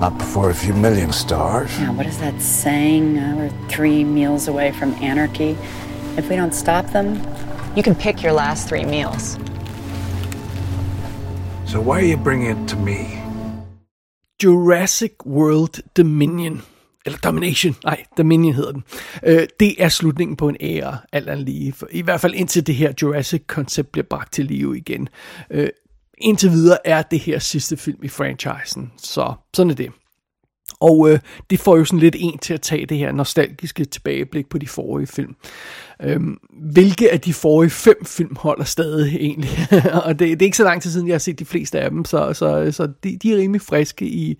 Not 0.00 0.18
before 0.18 0.50
a 0.50 0.54
few 0.54 0.74
million 0.74 1.12
stars. 1.12 1.70
Yeah, 1.78 1.90
what 1.92 2.06
is 2.06 2.18
that 2.18 2.40
saying? 2.40 3.18
Uh, 3.18 3.34
we're 3.36 3.68
three 3.68 4.04
meals 4.04 4.46
away 4.46 4.72
from 4.72 4.92
anarchy. 4.94 5.56
If 6.16 6.28
we 6.28 6.36
don't 6.36 6.54
stop 6.54 6.86
them, 6.86 7.20
You 7.78 7.82
can 7.84 7.94
pick 7.94 8.24
your 8.24 8.32
last 8.32 8.68
three 8.68 8.84
meals. 8.84 9.38
So 11.66 11.80
why 11.80 12.00
are 12.00 12.04
you 12.04 12.16
bringing 12.16 12.50
it 12.50 12.68
to 12.70 12.76
me? 12.76 13.22
Jurassic 14.40 15.24
World 15.24 15.80
Dominion. 15.94 16.62
Eller 17.08 17.18
Domination. 17.18 17.76
Nej, 17.84 18.04
Dominion 18.18 18.54
hedder 18.54 18.72
den. 18.72 18.84
Øh, 19.22 19.46
det 19.60 19.74
er 19.82 19.88
slutningen 19.88 20.36
på 20.36 20.48
en 20.48 20.56
æra, 20.60 20.96
alt 21.12 21.28
andet 21.28 21.44
lige. 21.44 21.72
For, 21.72 21.88
I 21.90 22.02
hvert 22.02 22.20
fald 22.20 22.34
indtil 22.34 22.66
det 22.66 22.74
her 22.74 22.92
Jurassic-koncept 23.02 23.92
bliver 23.92 24.06
bragt 24.10 24.32
til 24.32 24.44
live 24.44 24.76
igen. 24.76 25.08
Øh, 25.50 25.68
indtil 26.18 26.50
videre 26.50 26.78
er 26.84 27.02
det 27.02 27.20
her 27.20 27.38
sidste 27.38 27.76
film 27.76 27.98
i 28.02 28.08
franchisen. 28.08 28.92
Så 28.96 29.34
sådan 29.54 29.70
er 29.70 29.74
det. 29.74 29.90
Og 30.80 31.10
øh, 31.10 31.18
det 31.50 31.60
får 31.60 31.76
jo 31.76 31.84
sådan 31.84 31.98
lidt 31.98 32.16
en 32.18 32.38
til 32.38 32.54
at 32.54 32.60
tage 32.60 32.86
det 32.86 32.98
her 32.98 33.12
nostalgiske 33.12 33.84
tilbageblik 33.84 34.48
på 34.48 34.58
de 34.58 34.66
forrige 34.66 35.06
film. 35.06 35.36
Øhm, 36.02 36.38
hvilke 36.50 37.12
af 37.12 37.20
de 37.20 37.32
forrige 37.34 37.70
fem 37.70 38.04
film 38.04 38.36
holder 38.36 38.64
stadig 38.64 39.16
egentlig? 39.16 39.50
og 40.04 40.18
det, 40.18 40.28
det 40.40 40.42
er 40.42 40.46
ikke 40.46 40.56
så 40.56 40.64
lang 40.64 40.82
tid 40.82 40.90
siden, 40.90 41.08
jeg 41.08 41.14
har 41.14 41.18
set 41.18 41.38
de 41.38 41.44
fleste 41.44 41.80
af 41.80 41.90
dem, 41.90 42.04
så, 42.04 42.32
så, 42.32 42.72
så 42.72 42.88
de, 43.04 43.18
de 43.22 43.32
er 43.32 43.36
rimelig 43.36 43.62
friske 43.62 44.06
i, 44.06 44.38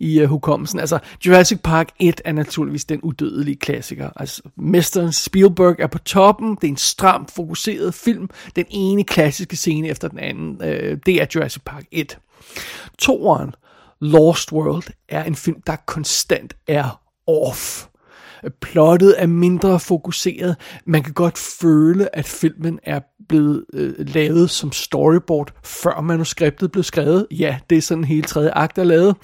i 0.00 0.22
uh, 0.22 0.28
hukommelsen. 0.28 0.80
Altså, 0.80 0.98
Jurassic 1.26 1.58
Park 1.64 1.88
1 1.98 2.20
er 2.24 2.32
naturligvis 2.32 2.84
den 2.84 3.00
udødelige 3.00 3.56
klassiker. 3.56 4.10
Altså, 4.16 4.42
mesteren 4.56 5.12
Spielberg 5.12 5.76
er 5.78 5.86
på 5.86 5.98
toppen, 5.98 6.54
det 6.54 6.64
er 6.64 6.68
en 6.68 6.76
stram, 6.76 7.26
fokuseret 7.36 7.94
film, 7.94 8.28
den 8.56 8.64
ene 8.70 9.04
klassiske 9.04 9.56
scene 9.56 9.88
efter 9.88 10.08
den 10.08 10.18
anden, 10.18 10.60
øh, 10.64 10.98
det 11.06 11.22
er 11.22 11.26
Jurassic 11.34 11.62
Park 11.64 11.84
1. 11.92 12.18
Toren 12.98 13.54
Lost 14.00 14.52
World 14.52 14.84
er 15.08 15.24
en 15.24 15.36
film, 15.36 15.60
der 15.66 15.76
konstant 15.86 16.56
er 16.68 17.00
off. 17.26 17.86
Plottet 18.60 19.14
er 19.18 19.26
mindre 19.26 19.80
fokuseret. 19.80 20.56
Man 20.86 21.02
kan 21.02 21.12
godt 21.12 21.38
føle, 21.38 22.16
at 22.16 22.24
filmen 22.24 22.78
er 22.82 23.00
blevet 23.28 23.64
øh, 23.72 23.94
lavet 23.98 24.50
som 24.50 24.72
storyboard, 24.72 25.52
før 25.64 26.00
manuskriptet 26.00 26.72
blev 26.72 26.84
skrevet. 26.84 27.26
Ja, 27.30 27.58
det 27.70 27.78
er 27.78 27.82
sådan 27.82 28.04
hele 28.04 28.22
tredje 28.22 28.50
akt 28.50 28.78
er 28.78 28.84
lavet. 28.84 29.16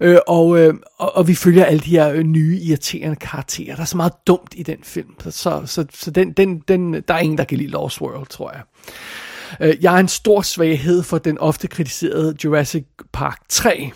Øh, 0.00 0.18
og, 0.26 0.58
øh, 0.58 0.74
og, 0.98 1.16
og 1.16 1.28
vi 1.28 1.34
følger 1.34 1.64
alle 1.64 1.80
de 1.80 1.90
her 1.90 2.10
øh, 2.10 2.22
nye, 2.22 2.58
irriterende 2.62 3.16
karakterer. 3.16 3.74
Der 3.74 3.82
er 3.82 3.86
så 3.86 3.96
meget 3.96 4.12
dumt 4.26 4.54
i 4.56 4.62
den 4.62 4.78
film. 4.82 5.14
Så, 5.20 5.30
så, 5.30 5.62
så, 5.66 5.86
så 5.94 6.10
den, 6.10 6.32
den, 6.32 6.58
den, 6.68 6.94
der 6.94 7.14
er 7.14 7.18
ingen, 7.18 7.38
der 7.38 7.44
kan 7.44 7.58
lide 7.58 7.70
Lost 7.70 8.00
World, 8.00 8.26
tror 8.26 8.50
jeg. 8.50 8.62
Øh, 9.60 9.74
Jeg 9.80 9.90
har 9.90 9.98
en 9.98 10.08
stor 10.08 10.42
svaghed 10.42 11.02
for 11.02 11.18
den 11.18 11.38
ofte 11.38 11.68
kritiserede 11.68 12.36
Jurassic 12.44 12.84
Park 13.12 13.40
3. 13.48 13.90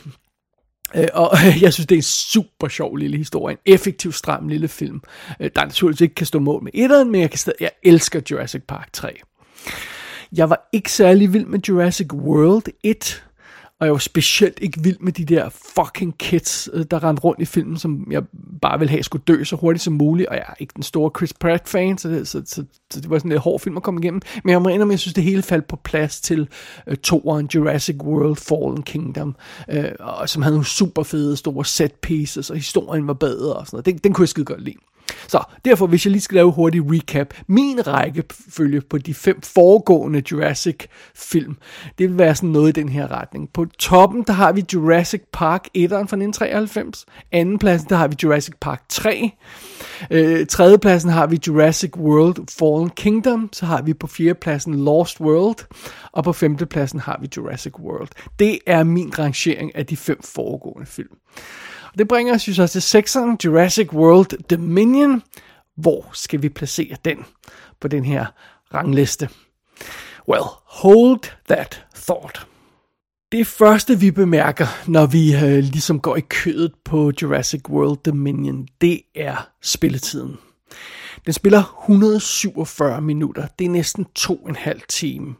Øh, 0.95 1.09
Og 1.15 1.31
jeg 1.61 1.73
synes, 1.73 1.87
det 1.87 1.95
er 1.95 1.99
en 1.99 2.03
super 2.03 2.69
sjov 2.69 2.97
lille 2.97 3.17
historie. 3.17 3.57
En 3.67 3.73
effektiv, 3.75 4.13
stram 4.13 4.49
lille 4.49 4.69
film. 4.69 5.01
øh, 5.41 5.51
Der 5.57 5.65
naturligvis 5.65 6.01
ikke 6.01 6.15
kan 6.15 6.27
stå 6.27 6.39
mål 6.39 6.63
med 6.63 6.73
etteren, 6.75 7.11
men 7.11 7.21
jeg, 7.21 7.31
kan 7.31 7.39
stadig, 7.39 7.57
jeg 7.61 7.71
elsker 7.83 8.21
Jurassic 8.31 8.63
Park 8.69 8.89
3. 8.93 9.21
Jeg 10.37 10.51
var 10.51 10.69
ikke 10.73 10.93
særlig 10.93 11.33
vild 11.33 11.47
med 11.47 11.61
Jurassic 11.69 12.13
World 12.13 12.63
1. 12.85 13.23
Og 13.83 13.87
jeg 13.87 13.93
var 13.93 13.99
specielt 13.99 14.59
ikke 14.63 14.83
vild 14.83 14.97
med 15.01 15.13
de 15.13 15.25
der 15.25 15.49
fucking 15.49 16.19
kids, 16.19 16.69
øh, 16.73 16.85
der 16.91 17.05
rendte 17.05 17.21
rundt 17.21 17.41
i 17.41 17.45
filmen, 17.45 17.77
som 17.77 18.07
jeg 18.11 18.23
bare 18.63 18.79
ville 18.79 18.91
have 18.91 19.03
skulle 19.03 19.23
dø 19.27 19.45
så 19.45 19.57
hurtigt 19.57 19.83
som 19.83 19.93
muligt. 19.93 20.29
Og 20.29 20.35
jeg 20.35 20.45
er 20.49 20.55
ikke 20.59 20.73
den 20.75 20.83
store 20.83 21.11
Chris 21.17 21.33
Pratt-fan, 21.33 21.99
så 21.99 22.09
det, 22.09 22.29
så, 22.29 22.43
så, 22.47 22.65
så 22.91 23.01
det 23.01 23.11
var 23.11 23.19
sådan 23.19 23.29
en 23.29 23.33
lidt 23.33 23.43
hård 23.43 23.61
film 23.61 23.77
at 23.77 23.83
komme 23.83 24.01
igennem. 24.01 24.21
Men 24.45 24.53
jeg 24.53 24.63
må 24.63 24.69
indrømme, 24.69 24.93
at 24.93 24.95
jeg 24.95 25.01
synes, 25.01 25.15
det 25.15 25.25
hele 25.25 25.43
faldt 25.43 25.69
på 25.69 25.77
plads 25.77 26.21
til 26.21 26.49
øh, 26.87 26.97
toeren 26.97 27.49
Jurassic 27.55 27.97
World 28.03 28.37
Fallen 28.37 28.83
Kingdom, 28.83 29.37
øh, 29.71 29.85
og, 30.01 30.29
som 30.29 30.43
havde 30.43 30.55
nogle 30.55 30.67
super 30.67 31.03
fede 31.03 31.37
store 31.37 31.65
set 31.65 31.93
pieces, 31.93 32.51
og 32.51 32.57
historien 32.57 33.07
var 33.07 33.15
bedre 33.15 33.55
og 33.55 33.67
sådan 33.67 33.77
noget. 33.77 33.87
Den, 33.87 33.99
den 33.99 34.13
kunne 34.13 34.23
jeg 34.23 34.29
skide 34.29 34.45
godt 34.45 34.65
lide. 34.65 34.77
Så 35.29 35.43
derfor, 35.65 35.87
hvis 35.87 36.07
jeg 36.07 36.11
lige 36.11 36.23
skal 36.23 36.35
lave 36.35 36.47
en 36.49 36.55
hurtig 36.55 36.83
recap. 36.85 37.35
Min 37.47 37.87
rækkefølge 37.87 38.81
på 38.81 38.99
de 38.99 39.15
fem 39.15 39.41
foregående 39.43 40.23
Jurassic-film, 40.33 41.57
det 41.99 42.09
vil 42.09 42.19
være 42.19 42.35
sådan 42.35 42.49
noget 42.49 42.69
i 42.69 42.81
den 42.81 42.89
her 42.89 43.11
retning. 43.11 43.49
På 43.55 43.65
toppen, 43.79 44.25
der 44.27 44.33
har 44.33 44.53
vi 44.53 44.65
Jurassic 44.73 45.23
Park 45.33 45.69
1'eren 45.79 45.89
fra 45.89 46.17
1993. 46.17 47.07
Anden 47.33 47.59
pladsen, 47.59 47.89
der 47.89 47.97
har 47.97 48.09
vi 48.09 48.17
Jurassic 48.23 48.55
Park 48.61 48.83
3. 48.89 49.31
Øh, 50.11 50.47
tredje 50.47 50.79
pladsen 50.79 51.11
har 51.11 51.27
vi 51.27 51.39
Jurassic 51.47 51.97
World 51.97 52.37
Fallen 52.59 52.91
Kingdom. 52.91 53.49
Så 53.53 53.67
har 53.67 53.83
vi 53.83 53.95
på 53.95 54.07
fjerde 54.07 54.35
pladsen 54.35 54.85
Lost 54.85 55.21
World. 55.21 55.67
Og 56.13 56.25
på 56.25 56.33
femte 56.33 56.67
pladsen 56.67 57.01
har 57.01 57.19
vi 57.21 57.29
Jurassic 57.37 57.79
World. 57.79 58.09
Det 58.39 58.59
er 58.67 58.85
min 58.85 59.19
rangering 59.19 59.77
af 59.77 59.87
de 59.87 59.97
fem 59.97 60.23
foregående 60.23 60.87
film. 60.87 61.09
Og 61.93 61.99
det 61.99 62.09
bringer 62.09 62.35
os 62.35 62.49
jo 62.49 62.55
så 62.55 62.67
til 62.67 62.83
sekseren, 62.83 63.39
Jurassic 63.45 63.93
World 63.93 64.43
Dominion. 64.51 65.23
Hvor 65.77 66.11
skal 66.13 66.43
vi 66.43 66.49
placere 66.49 66.97
den 67.05 67.19
på 67.81 67.89
den 67.89 68.05
her 68.05 68.27
rangliste? 68.75 69.29
Well, 70.29 70.45
hold 70.65 71.21
that 71.49 71.85
thought. 71.95 72.47
Det 73.33 73.47
første, 73.47 74.01
vi 74.01 74.11
bemærker, 74.11 74.67
når 74.87 75.07
vi 75.07 75.35
øh, 75.35 75.59
ligesom 75.59 76.01
går 76.01 76.17
i 76.17 76.21
kødet 76.21 76.73
på 76.85 77.13
Jurassic 77.23 77.69
World 77.69 77.99
Dominion, 78.05 78.69
det 78.81 79.01
er 79.15 79.49
spilletiden. 79.63 80.37
Den 81.27 81.33
spiller 81.33 81.83
147 81.83 83.01
minutter. 83.01 83.47
Det 83.59 83.65
er 83.65 83.71
næsten 83.71 84.07
to 84.15 84.37
og 84.37 84.49
en 84.49 84.57
halv 84.57 84.81
time. 84.89 85.35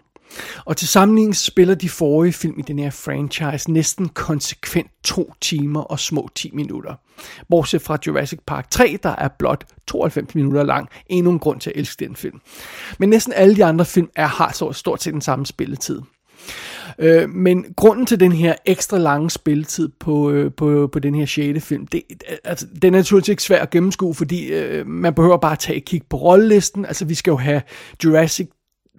Og 0.65 0.77
til 0.77 0.89
sammenligning 0.89 1.37
spiller 1.37 1.75
de 1.75 1.89
forrige 1.89 2.33
film 2.33 2.59
i 2.59 2.63
den 2.63 2.79
her 2.79 2.91
franchise 2.91 3.73
næsten 3.73 4.09
konsekvent 4.09 4.91
to 5.05 5.33
timer 5.41 5.81
og 5.81 6.01
små 6.01 6.29
10 6.35 6.51
minutter. 6.55 6.95
Bortset 7.51 7.83
fra 7.83 7.99
Jurassic 8.07 8.39
Park 8.47 8.71
3, 8.71 8.99
der 9.03 9.15
er 9.19 9.29
blot 9.39 9.65
92 9.89 10.35
minutter 10.35 10.63
lang. 10.63 10.89
Endnu 11.07 11.33
en 11.33 11.39
grund 11.39 11.61
til 11.61 11.71
at 11.71 11.77
elske 11.77 12.05
den 12.07 12.17
film. 12.17 12.41
Men 12.99 13.09
næsten 13.09 13.33
alle 13.33 13.57
de 13.57 13.65
andre 13.65 13.85
film 13.85 14.09
er, 14.17 14.27
har 14.27 14.53
så 14.53 14.73
stort 14.73 15.03
set 15.03 15.13
den 15.13 15.21
samme 15.21 15.47
spilletid. 15.47 16.01
Øh, 16.99 17.31
men 17.31 17.65
grunden 17.77 18.07
til 18.07 18.21
den 18.21 18.33
her 18.33 18.55
ekstra 18.67 18.99
lange 18.99 19.31
spilletid 19.31 19.89
på, 20.01 20.31
øh, 20.31 20.53
på, 20.53 20.89
på 20.93 20.99
den 20.99 21.15
her 21.15 21.27
6. 21.27 21.65
film, 21.65 21.87
det, 21.87 22.03
altså, 22.45 22.67
den 22.83 22.95
er 22.95 22.99
naturligvis 22.99 23.29
ikke 23.29 23.43
svær 23.43 23.63
at 23.63 23.71
gennemskue, 23.71 24.15
fordi 24.15 24.53
øh, 24.53 24.87
man 24.87 25.15
behøver 25.15 25.37
bare 25.37 25.53
at 25.53 25.59
tage 25.59 25.77
et 25.77 25.85
kig 25.85 26.03
på 26.11 26.17
rollelisten. 26.17 26.87
Altså 26.87 27.05
vi 27.05 27.15
skal 27.15 27.31
jo 27.31 27.37
have 27.37 27.63
Jurassic 28.05 28.49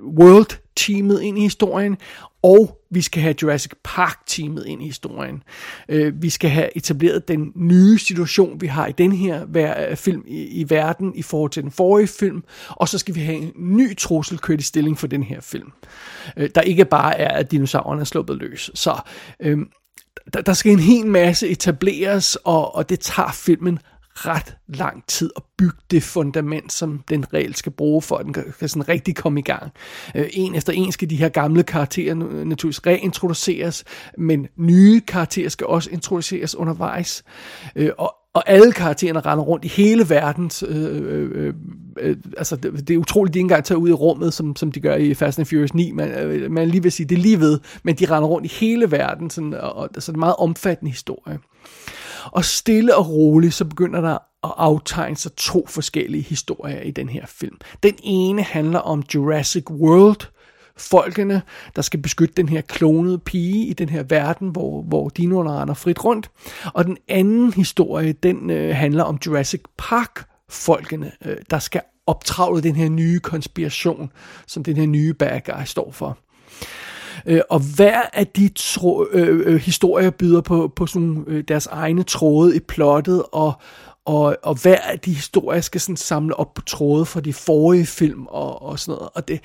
World 0.02 0.60
teamet 0.76 1.22
ind 1.22 1.38
i 1.38 1.42
historien, 1.42 1.98
og 2.44 2.80
vi 2.90 3.02
skal 3.02 3.22
have 3.22 3.36
Jurassic 3.42 3.72
Park 3.84 4.20
teamet 4.28 4.66
ind 4.66 4.82
i 4.82 4.86
historien. 4.86 5.44
Øh, 5.90 6.22
vi 6.22 6.30
skal 6.30 6.50
have 6.50 6.78
etableret 6.78 7.28
den 7.28 7.52
nye 7.56 7.98
situation, 7.98 8.62
vi 8.62 8.68
har 8.68 8.88
i 8.88 8.92
den 8.92 9.12
her 9.12 9.46
øh, 9.90 9.98
film 9.98 10.24
i, 10.28 10.66
verden 10.70 11.16
i 11.16 11.22
forhold 11.22 11.52
til 11.52 11.64
den 11.64 11.72
forrige 11.72 12.08
film, 12.08 12.44
og 12.70 12.90
så 12.90 12.98
skal 12.98 13.16
vi 13.16 13.20
have 13.20 13.38
en 13.38 13.52
ny 13.56 13.98
trussel 13.98 14.38
kørt 14.38 14.60
i 14.60 14.64
stilling 14.64 15.00
for 15.00 15.08
den 15.08 15.24
her 15.24 15.42
film. 15.42 15.72
Øh, 16.38 16.50
der 16.56 16.62
ikke 16.62 16.86
bare 16.86 17.20
er, 17.20 17.38
at 17.38 17.52
dinosaurerne 17.52 18.02
er 18.02 18.06
sluppet 18.06 18.38
løs. 18.38 18.72
Så 18.74 19.00
øhm, 19.40 19.70
der, 20.34 20.42
der 20.42 20.54
skal 20.54 20.72
en 20.72 20.80
hel 20.80 21.06
masse 21.06 21.48
etableres, 21.48 22.36
og, 22.36 22.76
og 22.76 22.90
det 22.90 23.00
tager 23.00 23.32
filmen 23.32 23.80
ret 24.16 24.56
lang 24.68 25.04
tid 25.08 25.30
at 25.36 25.44
bygge 25.58 25.78
det 25.92 26.04
fundament, 26.04 26.74
som 26.74 27.04
den 27.10 27.34
reelt 27.34 27.58
skal 27.58 27.72
bruge, 27.72 28.02
for 28.02 28.16
at 28.16 28.26
den 28.26 28.34
kan 28.34 28.70
sådan 28.70 28.90
rigtig 28.90 29.16
komme 29.16 29.40
i 29.40 29.44
gang. 29.44 29.72
Øh, 30.16 30.30
en 30.34 30.56
efter 30.56 30.74
en 30.74 30.92
skal 30.92 31.10
de 31.10 31.16
her 31.16 31.30
gamle 31.30 31.64
karakterer 31.64 32.16
øh, 32.18 32.46
naturligvis 32.46 32.86
reintroduceres, 32.86 33.84
men 34.18 34.48
nye 34.58 35.02
karakterer 35.02 35.50
skal 35.50 35.68
også 35.68 35.90
introduceres 35.90 36.56
undervejs. 36.56 37.24
Øh, 37.76 37.90
og 37.98 38.16
og 38.34 38.44
alle 38.50 38.72
karaktererne 38.72 39.20
render 39.20 39.44
rundt 39.44 39.66
i 39.66 39.68
hele 39.68 40.10
verden. 40.10 40.52
Øh, 40.68 41.14
øh, 41.14 41.32
øh, 41.34 41.54
øh, 42.00 42.18
altså, 42.38 42.56
det, 42.56 42.88
det 42.88 42.94
er 42.94 42.98
utroligt, 42.98 43.34
de 43.34 43.40
ikke 43.40 43.46
engang 43.46 43.66
tager 43.66 43.80
ud 43.80 43.90
i 43.90 43.94
rummet, 43.94 44.34
som, 44.34 44.56
som 44.56 44.72
de 44.72 44.80
gør 44.80 44.96
i 44.96 45.14
Fast 45.14 45.40
and 45.40 45.46
Furious 45.46 45.74
9. 45.74 45.92
Man, 45.92 46.12
øh, 46.12 46.52
man 46.52 46.70
lige 46.70 46.84
vil 46.84 46.92
sige, 46.92 47.10
det 47.10 47.18
er 47.18 47.22
lige 47.22 47.40
ved, 47.40 47.60
men 47.84 47.96
de 47.96 48.06
render 48.06 48.30
rundt 48.30 48.46
i 48.46 48.56
hele 48.60 48.92
verden, 48.92 49.30
sådan, 49.30 49.54
og, 49.54 49.76
og 49.76 49.90
så 49.94 50.00
det 50.00 50.08
er 50.08 50.14
en 50.14 50.20
meget 50.20 50.36
omfattende 50.38 50.92
historie. 50.92 51.40
Og 52.26 52.46
stille 52.46 52.96
og 52.96 53.10
roligt, 53.10 53.54
så 53.54 53.66
begynder 53.66 54.02
der 54.02 54.14
at 54.44 54.54
aftegne 54.58 55.18
sig 55.18 55.32
to 55.34 55.66
forskellige 55.68 56.24
historier 56.24 56.82
i 56.82 56.92
den 56.92 57.10
her 57.10 57.26
film. 57.26 57.58
Den 57.84 57.96
ene 58.04 58.44
handler 58.44 58.80
om 58.80 59.04
Jurassic 59.16 59.70
World, 59.70 60.28
folkene, 60.78 61.42
der 61.76 61.82
skal 61.82 62.02
beskytte 62.02 62.36
den 62.38 62.50
her 62.50 62.62
klonede 62.62 63.20
pige 63.20 63.66
i 63.66 63.74
den 63.74 63.90
her 63.90 64.04
verden, 64.04 64.50
hvor, 64.50 64.82
hvor 64.82 65.10
dinoerne 65.10 65.50
render 65.52 65.74
frit 65.74 66.06
rundt. 66.06 66.32
Og 66.74 66.86
den 66.86 66.98
anden 67.08 67.54
historie, 67.54 68.14
den 68.14 68.50
øh, 68.50 68.76
handler 68.76 69.04
om 69.04 69.20
Jurassic 69.26 69.62
Park, 69.78 70.28
folkene, 70.50 71.12
øh, 71.26 71.38
der 71.50 71.60
skal 71.60 71.82
optravle 72.08 72.64
den 72.64 72.76
her 72.76 72.90
nye 72.90 73.20
konspiration, 73.20 74.12
som 74.48 74.64
den 74.64 74.78
her 74.78 74.86
nye 74.86 75.14
bad 75.14 75.42
guy 75.46 75.64
står 75.66 75.92
for. 75.92 76.18
Øh, 77.26 77.42
og 77.50 77.60
hver 77.76 78.02
af 78.14 78.28
de 78.28 78.50
tro, 78.56 79.06
øh, 79.12 79.54
øh, 79.54 79.56
historier 79.56 80.10
byder 80.10 80.42
på, 80.42 80.74
på 80.76 80.86
sådan, 80.86 81.24
øh, 81.28 81.44
deres 81.48 81.68
egne 81.68 82.04
tråde 82.04 82.56
i 82.56 82.60
plottet, 82.60 83.24
og, 83.32 83.54
og, 84.06 84.38
og 84.44 84.62
hver 84.62 84.82
af 84.82 85.00
de 85.00 85.14
historier 85.14 85.62
skal 85.62 85.82
sådan 85.82 85.98
samle 85.98 86.36
op 86.36 86.54
på 86.54 86.62
tråde 86.62 87.06
fra 87.06 87.22
de 87.22 87.34
forrige 87.34 87.86
film 87.86 88.28
og, 88.28 88.62
og 88.62 88.80
sådan 88.80 88.98
noget. 88.98 89.10
Og 89.16 89.28
det, 89.28 89.40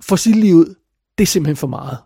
for 0.00 0.16
sit 0.16 0.36
liv 0.36 0.54
ud, 0.54 0.74
det 1.18 1.24
er 1.24 1.26
simpelthen 1.26 1.56
for 1.56 1.66
meget. 1.66 1.98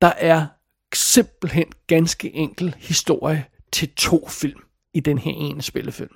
Der 0.00 0.12
er 0.16 0.46
simpelthen 0.94 1.66
ganske 1.86 2.34
enkel 2.34 2.74
historie 2.78 3.44
til 3.72 3.94
to 3.94 4.28
film 4.28 4.60
i 4.94 5.00
den 5.00 5.18
her 5.18 5.32
ene 5.32 5.62
spillefilm. 5.62 6.14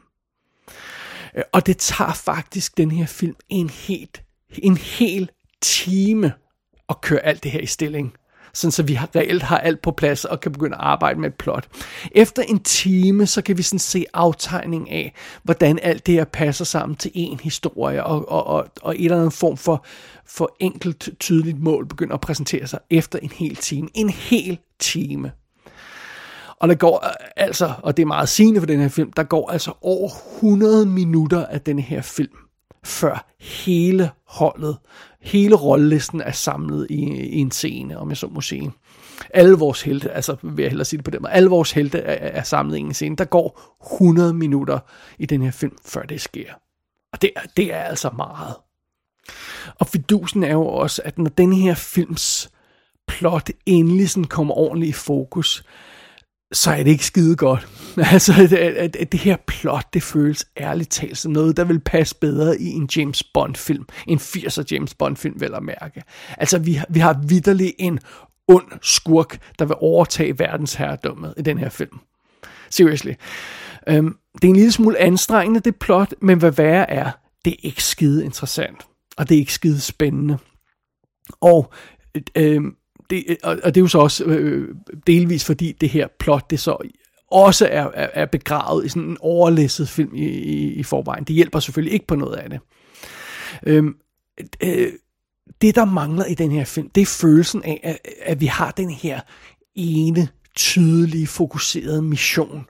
Øh, 1.37 1.45
og 1.53 1.67
det 1.67 1.79
tager 1.79 2.13
faktisk 2.13 2.77
den 2.77 2.91
her 2.91 3.07
film 3.07 3.37
en 3.49 3.71
helt, 3.71 4.23
en 4.59 4.77
hel 4.77 5.31
time 5.63 6.33
at 6.89 7.01
køre 7.01 7.21
alt 7.21 7.43
det 7.43 7.51
her 7.51 7.61
i 7.61 7.67
stilling 7.67 8.15
sådan 8.55 8.73
så 8.73 8.83
vi 8.83 8.95
har, 8.95 9.09
reelt 9.17 9.43
har 9.43 9.59
alt 9.59 9.83
på 9.83 9.91
plads 9.91 10.25
og 10.25 10.41
kan 10.41 10.53
begynde 10.53 10.77
at 10.77 10.83
arbejde 10.83 11.21
med 11.21 11.29
et 11.29 11.35
plot. 11.35 11.69
Efter 12.13 12.43
en 12.43 12.59
time, 12.63 13.27
så 13.27 13.43
kan 13.43 13.59
vi 13.59 13.63
sådan 13.63 13.79
se 13.79 14.05
aftegning 14.15 14.91
af, 14.91 15.15
hvordan 15.43 15.79
alt 15.83 16.07
det 16.07 16.15
her 16.15 16.25
passer 16.25 16.65
sammen 16.65 16.97
til 16.97 17.11
en 17.15 17.41
historie, 17.43 18.05
og, 18.05 18.29
og, 18.29 18.47
og, 18.47 18.67
og 18.83 18.99
en 18.99 19.05
eller 19.05 19.17
anden 19.17 19.31
form 19.31 19.57
for, 19.57 19.85
for 20.27 20.57
enkelt, 20.61 21.09
tydeligt 21.21 21.63
mål 21.63 21.87
begynder 21.87 22.15
at 22.15 22.21
præsentere 22.21 22.67
sig 22.67 22.79
efter 22.91 23.19
en 23.19 23.31
hel 23.35 23.57
time. 23.57 23.89
En 23.95 24.11
hel 24.11 24.59
time. 24.79 25.33
Og 26.61 26.69
der 26.69 26.75
går 26.75 27.07
altså, 27.37 27.73
og 27.83 27.97
det 27.97 28.03
er 28.03 28.07
meget 28.07 28.29
sigende 28.29 28.61
for 28.61 28.67
den 28.67 28.81
her 28.81 28.89
film, 28.89 29.13
der 29.13 29.23
går 29.23 29.51
altså 29.51 29.73
over 29.83 30.09
100 30.37 30.87
minutter 30.87 31.47
af 31.47 31.61
den 31.61 31.79
her 31.79 32.03
film, 32.03 32.37
før 32.85 33.27
hele 33.39 34.11
holdet 34.27 34.77
hele 35.21 35.55
rollelisten 35.55 36.21
er 36.21 36.33
samlet 36.33 36.87
i, 36.91 37.05
i 37.11 37.39
en 37.39 37.51
scene, 37.51 37.99
om 37.99 38.09
jeg 38.09 38.17
så 38.17 38.27
må 38.27 38.41
sige. 38.41 38.73
Alle 39.35 39.57
vores 39.57 39.83
helte, 39.83 40.11
altså 40.11 40.37
vil 40.43 40.63
jeg 40.63 40.71
hellere 40.71 40.85
sige 40.85 40.99
det 40.99 41.05
på 41.05 41.11
den 41.11 41.23
måde, 41.23 41.33
alle 41.33 41.51
vores 41.51 41.73
helte 41.73 41.99
er, 41.99 42.39
er 42.39 42.43
samlet 42.43 42.77
i 42.77 42.81
en 42.81 42.95
scene. 42.95 43.17
Der 43.17 43.25
går 43.25 43.79
100 43.95 44.35
minutter 44.35 44.79
i 45.19 45.27
den 45.27 45.43
her 45.43 45.51
film, 45.51 45.77
før 45.85 46.03
det 46.03 46.21
sker. 46.21 46.53
Og 47.13 47.23
det, 47.23 47.31
det 47.57 47.75
er 47.75 47.83
altså 47.83 48.11
meget. 48.17 48.55
Og 49.79 49.87
fidusen 49.87 50.45
er 50.45 50.53
jo 50.53 50.67
også, 50.67 51.03
at 51.05 51.19
når 51.19 51.31
den 51.31 51.53
her 51.53 51.75
films 51.75 52.51
plot 53.09 53.51
endelig 53.67 54.11
sådan 54.11 54.25
kommer 54.25 54.55
ordentligt 54.55 54.89
i 54.89 54.93
fokus, 54.93 55.65
så 56.53 56.71
er 56.71 56.83
det 56.83 56.91
ikke 56.91 57.07
skide 57.07 57.37
godt. 57.37 57.69
Altså, 58.13 58.33
det, 58.33 59.13
det 59.13 59.21
her 59.21 59.37
plot, 59.47 59.95
det 59.95 60.03
føles 60.03 60.47
ærligt 60.57 60.91
talt 60.91 61.19
som 61.19 61.33
noget, 61.33 61.57
der 61.57 61.65
vil 61.65 61.81
passe 61.81 62.15
bedre 62.21 62.61
i 62.61 62.67
en 62.67 62.89
James 62.97 63.23
Bond-film. 63.23 63.87
En 64.07 64.19
80'er 64.19 64.65
James 64.71 64.95
Bond-film, 64.95 65.41
vel 65.41 65.55
at 65.55 65.63
mærke. 65.63 66.03
Altså, 66.39 66.59
vi, 66.59 66.81
vi 66.89 67.01
har 67.01 67.21
vidderligt 67.27 67.73
en 67.79 67.99
ond 68.49 68.73
skurk, 68.83 69.39
der 69.59 69.65
vil 69.65 69.77
overtage 69.79 70.39
verdensherredømmet 70.39 71.35
i 71.37 71.43
den 71.43 71.59
her 71.59 71.69
film. 71.69 71.99
Seriously. 72.71 73.13
Um, 73.91 74.17
det 74.35 74.45
er 74.45 74.49
en 74.49 74.57
lille 74.57 74.73
smule 74.73 74.99
anstrengende, 74.99 75.61
det 75.61 75.77
plot, 75.77 76.15
men 76.23 76.39
hvad 76.39 76.51
værre 76.51 76.91
er, 76.91 77.11
det 77.45 77.53
er 77.53 77.57
ikke 77.63 77.85
skide 77.85 78.25
interessant. 78.25 78.87
Og 79.17 79.29
det 79.29 79.35
er 79.35 79.39
ikke 79.39 79.55
skide 79.55 79.81
spændende. 79.81 80.39
Og 81.41 81.73
øh, 82.37 82.63
det, 83.11 83.37
og, 83.43 83.59
og 83.63 83.75
det 83.75 83.81
er 83.81 83.85
jo 83.85 83.89
så 83.89 83.99
også 83.99 84.25
øh, 84.25 84.63
øh, 84.63 84.69
delvis 85.07 85.45
fordi 85.45 85.73
det 85.73 85.89
her 85.89 86.09
plot, 86.19 86.51
det 86.51 86.61
så 86.61 86.77
også 87.31 87.69
er, 87.71 87.89
er, 87.95 88.09
er 88.15 88.27
begravet 88.27 88.87
i 88.87 88.89
sådan 88.89 89.03
en 89.03 89.17
overlæsset 89.21 89.89
film 89.89 90.15
i, 90.15 90.25
i, 90.27 90.73
i 90.73 90.83
forvejen. 90.83 91.25
Det 91.25 91.37
hjælper 91.37 91.61
selvfølgelig 91.61 91.93
ikke 91.93 92.07
på 92.07 92.15
noget 92.15 92.37
af 92.37 92.51
det. 92.51 92.61
Øhm, 93.67 93.95
øh, 94.63 94.93
det, 95.61 95.75
der 95.75 95.85
mangler 95.85 96.25
i 96.25 96.35
den 96.35 96.51
her 96.51 96.65
film, 96.65 96.91
det 96.95 97.01
er 97.01 97.07
følelsen 97.07 97.63
af, 97.63 97.81
at, 97.83 97.99
at 98.23 98.41
vi 98.41 98.47
har 98.47 98.71
den 98.71 98.91
her 98.91 99.21
ene, 99.75 100.29
tydelige, 100.57 101.27
fokuserede 101.27 102.03
mission 102.03 102.67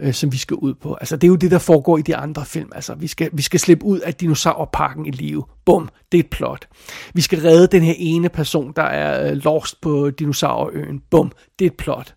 øh, 0.00 0.14
som 0.14 0.32
vi 0.32 0.36
skal 0.36 0.54
ud 0.54 0.74
på. 0.74 0.94
Altså, 0.94 1.16
det 1.16 1.24
er 1.24 1.28
jo 1.28 1.36
det, 1.36 1.50
der 1.50 1.58
foregår 1.58 1.98
i 1.98 2.02
de 2.02 2.16
andre 2.16 2.44
film. 2.44 2.70
Altså, 2.74 2.94
vi 2.94 3.06
skal, 3.06 3.30
vi 3.32 3.42
skal 3.42 3.60
slippe 3.60 3.84
ud 3.84 4.00
af 4.00 4.14
dinosaurparken 4.14 5.06
i 5.06 5.10
live. 5.10 5.44
Bum, 5.64 5.88
det 6.12 6.18
er 6.18 6.22
et 6.22 6.30
plot. 6.30 6.68
Vi 7.14 7.20
skal 7.20 7.40
redde 7.40 7.66
den 7.66 7.82
her 7.82 7.94
ene 7.96 8.28
person, 8.28 8.72
der 8.76 8.82
er 8.82 9.30
øh, 9.30 9.36
lost 9.36 9.80
på 9.80 10.10
dinosaurøen. 10.10 11.02
Bum, 11.10 11.32
det 11.58 11.64
er 11.64 11.70
et 11.70 11.76
plot. 11.76 12.14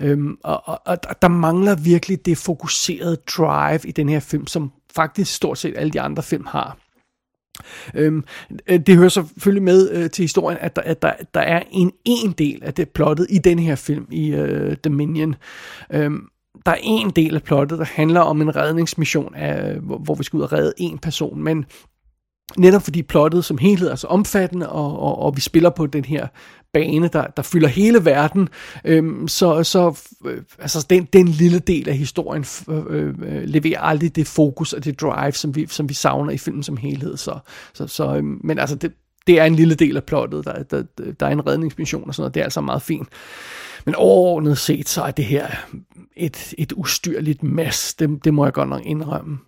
Øhm, 0.00 0.36
og, 0.44 0.68
og, 0.68 0.80
og 0.86 1.22
der 1.22 1.28
mangler 1.28 1.74
virkelig 1.74 2.26
det 2.26 2.38
fokuserede 2.38 3.16
drive 3.16 3.80
i 3.84 3.92
den 3.92 4.08
her 4.08 4.20
film, 4.20 4.46
som 4.46 4.72
faktisk 4.96 5.34
stort 5.34 5.58
set 5.58 5.74
alle 5.76 5.90
de 5.90 6.00
andre 6.00 6.22
film 6.22 6.46
har. 6.46 6.78
Øhm, 7.94 8.24
øh, 8.66 8.80
det 8.86 8.96
hører 8.96 9.08
selvfølgelig 9.08 9.62
med 9.62 9.90
øh, 9.90 10.10
til 10.10 10.22
historien, 10.22 10.58
at 10.60 10.76
der, 10.76 10.82
at 10.82 11.02
der, 11.02 11.12
der 11.34 11.40
er 11.40 11.62
en 11.70 11.92
en 12.04 12.32
del 12.32 12.64
af 12.64 12.74
det 12.74 12.88
plottet 12.88 13.26
i 13.30 13.38
den 13.38 13.58
her 13.58 13.74
film, 13.74 14.06
i 14.10 14.30
øh, 14.30 14.76
Dominion. 14.84 15.34
Øhm, 15.92 16.28
der 16.66 16.72
er 16.72 16.78
en 16.82 17.10
del 17.10 17.34
af 17.34 17.42
plottet, 17.42 17.78
der 17.78 17.84
handler 17.84 18.20
om 18.20 18.42
en 18.42 18.56
redningsmission, 18.56 19.34
af, 19.34 19.74
hvor, 19.74 19.98
hvor 19.98 20.14
vi 20.14 20.24
skal 20.24 20.36
ud 20.36 20.42
og 20.42 20.52
redde 20.52 20.72
en 20.76 20.98
person, 20.98 21.42
men 21.42 21.64
netop 22.56 22.82
fordi 22.82 23.02
plottet 23.02 23.44
som 23.44 23.58
helhed 23.58 23.88
er 23.88 23.94
så 23.94 24.06
omfattende, 24.06 24.68
og, 24.68 25.00
og, 25.00 25.18
og 25.18 25.36
vi 25.36 25.40
spiller 25.40 25.70
på 25.70 25.86
den 25.86 26.04
her 26.04 26.26
bane, 26.72 27.08
der, 27.08 27.26
der 27.26 27.42
fylder 27.42 27.68
hele 27.68 28.04
verden, 28.04 28.48
øhm, 28.84 29.28
så, 29.28 29.64
så 29.64 30.00
øh, 30.24 30.42
altså 30.58 30.86
den, 30.90 31.08
den 31.12 31.28
lille 31.28 31.58
del 31.58 31.88
af 31.88 31.96
historien 31.96 32.44
øh, 32.68 33.14
øh, 33.22 33.42
leverer 33.44 33.80
aldrig 33.80 34.16
det 34.16 34.26
fokus 34.26 34.72
og 34.72 34.84
det 34.84 35.00
drive, 35.00 35.32
som 35.32 35.56
vi, 35.56 35.66
som 35.66 35.88
vi 35.88 35.94
savner 35.94 36.30
i 36.30 36.38
filmen 36.38 36.62
som 36.62 36.76
helhed. 36.76 37.16
Så, 37.16 37.38
så, 37.74 37.86
så, 37.86 38.16
øh, 38.16 38.24
men 38.24 38.58
altså, 38.58 38.76
det, 38.76 38.92
det 39.26 39.40
er 39.40 39.44
en 39.44 39.54
lille 39.54 39.74
del 39.74 39.96
af 39.96 40.04
plottet, 40.04 40.44
der, 40.44 40.62
der, 40.62 40.82
der 41.20 41.26
er 41.26 41.30
en 41.30 41.46
redningsmission 41.46 42.08
og 42.08 42.14
sådan 42.14 42.22
noget, 42.22 42.34
det 42.34 42.40
er 42.40 42.44
altså 42.44 42.60
meget 42.60 42.82
fint. 42.82 43.08
Men 43.88 43.94
overordnet 43.94 44.58
set, 44.58 44.88
så 44.88 45.02
er 45.02 45.10
det 45.10 45.24
her 45.24 45.48
et, 46.16 46.54
et 46.58 46.72
ustyrligt 46.72 47.42
mas, 47.42 47.94
det, 47.94 48.24
det 48.24 48.34
må 48.34 48.44
jeg 48.44 48.52
godt 48.52 48.68
nok 48.68 48.82
indrømme. 48.84 49.38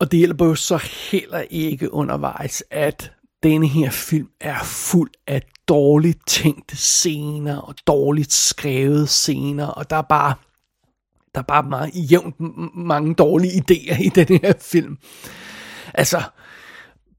Og 0.00 0.10
det 0.10 0.18
hjælper 0.18 0.46
jo 0.46 0.54
så 0.54 0.88
heller 1.10 1.38
ikke 1.50 1.92
undervejs, 1.92 2.64
at 2.70 3.12
denne 3.42 3.66
her 3.66 3.90
film 3.90 4.28
er 4.40 4.58
fuld 4.64 5.10
af 5.26 5.42
dårligt 5.68 6.18
tænkte 6.26 6.76
scener 6.76 7.56
og 7.56 7.74
dårligt 7.86 8.32
skrevet 8.32 9.08
scener, 9.08 9.66
og 9.66 9.90
der 9.90 9.96
er 9.96 10.02
bare 10.02 10.34
der 11.34 11.40
er 11.40 11.44
bare 11.44 11.62
meget 11.62 11.90
jævnt 11.94 12.34
mange 12.74 13.14
dårlige 13.14 13.52
idéer 13.52 14.02
i 14.02 14.08
den 14.08 14.40
her 14.42 14.52
film. 14.60 14.98
Altså, 15.94 16.22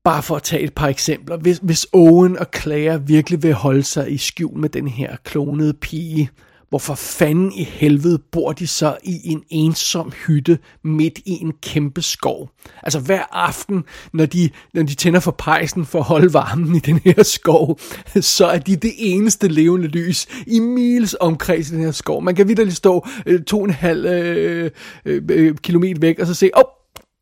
bare 0.03 0.23
for 0.23 0.35
at 0.35 0.43
tage 0.43 0.61
et 0.61 0.73
par 0.73 0.87
eksempler. 0.87 1.37
Hvis, 1.37 1.59
hvis 1.63 1.87
Owen 1.93 2.39
og 2.39 2.45
Claire 2.55 3.07
virkelig 3.07 3.43
vil 3.43 3.53
holde 3.53 3.83
sig 3.83 4.11
i 4.11 4.17
skjul 4.17 4.57
med 4.57 4.69
den 4.69 4.87
her 4.87 5.15
klonede 5.23 5.73
pige, 5.73 6.29
Hvorfor 6.69 6.95
fanden 6.95 7.51
i 7.53 7.63
helvede 7.63 8.19
bor 8.31 8.51
de 8.51 8.67
så 8.67 8.97
i 9.03 9.31
en 9.31 9.43
ensom 9.49 10.11
hytte 10.11 10.59
midt 10.83 11.19
i 11.25 11.31
en 11.41 11.53
kæmpe 11.61 12.01
skov? 12.01 12.49
Altså 12.83 12.99
hver 12.99 13.23
aften, 13.31 13.83
når 14.13 14.25
de, 14.25 14.49
når 14.73 14.83
de 14.83 14.95
tænder 14.95 15.19
for 15.19 15.31
pejsen 15.31 15.85
for 15.85 15.99
at 15.99 16.05
holde 16.05 16.33
varmen 16.33 16.75
i 16.75 16.79
den 16.79 17.01
her 17.05 17.23
skov, 17.23 17.79
så 18.21 18.45
er 18.45 18.57
de 18.57 18.75
det 18.75 18.93
eneste 18.97 19.47
levende 19.47 19.87
lys 19.87 20.27
i 20.47 20.59
miles 20.59 21.15
omkreds 21.19 21.69
i 21.69 21.75
den 21.75 21.83
her 21.83 21.91
skov. 21.91 22.23
Man 22.23 22.35
kan 22.35 22.47
vidderligt 22.47 22.77
stå 22.77 23.07
øh, 23.25 23.43
to 23.43 23.59
og 23.59 23.65
en 23.65 23.71
halv 23.71 24.05
øh, 24.05 24.71
øh, 25.05 25.21
øh 25.29 25.55
kilometer 25.55 25.99
væk 25.99 26.19
og 26.19 26.27
så 26.27 26.33
se, 26.33 26.49
åh, 26.55 26.63
oh, 26.63 26.71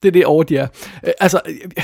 det 0.02 0.08
er 0.08 0.12
det 0.12 0.26
over, 0.26 0.44
de 0.44 0.58
er. 0.58 0.68
Øh, 1.08 1.14
altså... 1.20 1.42
Øh, 1.48 1.84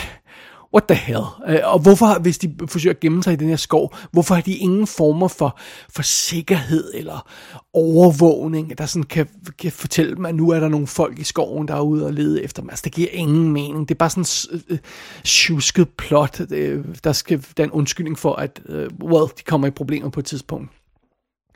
what 0.74 0.84
the 0.88 0.96
hell? 0.96 1.24
Øh, 1.48 1.60
og 1.64 1.80
hvorfor, 1.80 2.20
hvis 2.20 2.38
de 2.38 2.56
forsøger 2.68 2.94
at 2.94 3.00
gemme 3.00 3.24
sig 3.24 3.34
i 3.34 3.36
den 3.36 3.50
her 3.50 3.56
skov, 3.56 3.96
hvorfor 4.12 4.36
har 4.36 4.42
de 4.42 4.56
ingen 4.56 4.88
former 4.88 5.28
for, 5.28 5.60
for 5.90 6.02
sikkerhed 6.02 6.92
eller 6.94 7.28
overvågning, 7.74 8.78
der 8.78 8.86
sådan 8.86 9.04
kan, 9.04 9.28
kan 9.60 9.72
fortælle 9.72 10.16
dem, 10.16 10.26
at 10.26 10.36
nu 10.36 10.50
er 10.50 10.60
der 10.60 10.70
nogle 10.70 10.88
folk 10.88 11.20
i 11.20 11.24
skoven, 11.24 11.68
der 11.68 11.76
er 11.76 11.82
ude 11.82 12.06
og 12.06 12.14
lede 12.14 12.44
efter 12.44 12.62
dem. 12.62 12.70
Altså, 12.70 12.84
det 12.84 12.92
giver 12.92 13.10
ingen 13.12 13.52
mening. 13.52 13.90
Det 13.90 13.96
er 13.96 13.98
bare 13.98 14.10
sådan 14.10 14.54
en 14.54 14.62
øh, 14.70 14.78
tjusket 15.24 15.90
plot, 15.90 16.42
øh, 16.52 16.86
der 17.04 17.12
skal 17.12 17.46
der 17.58 17.64
en 17.64 17.72
undskyldning 17.72 18.20
for, 18.20 18.36
at 18.36 18.62
øh, 18.66 18.90
well, 19.04 19.32
de 19.38 19.44
kommer 19.44 19.68
i 19.68 19.72
problemer 19.72 20.10
på 20.10 20.20
et 20.20 20.26
tidspunkt. 20.26 20.72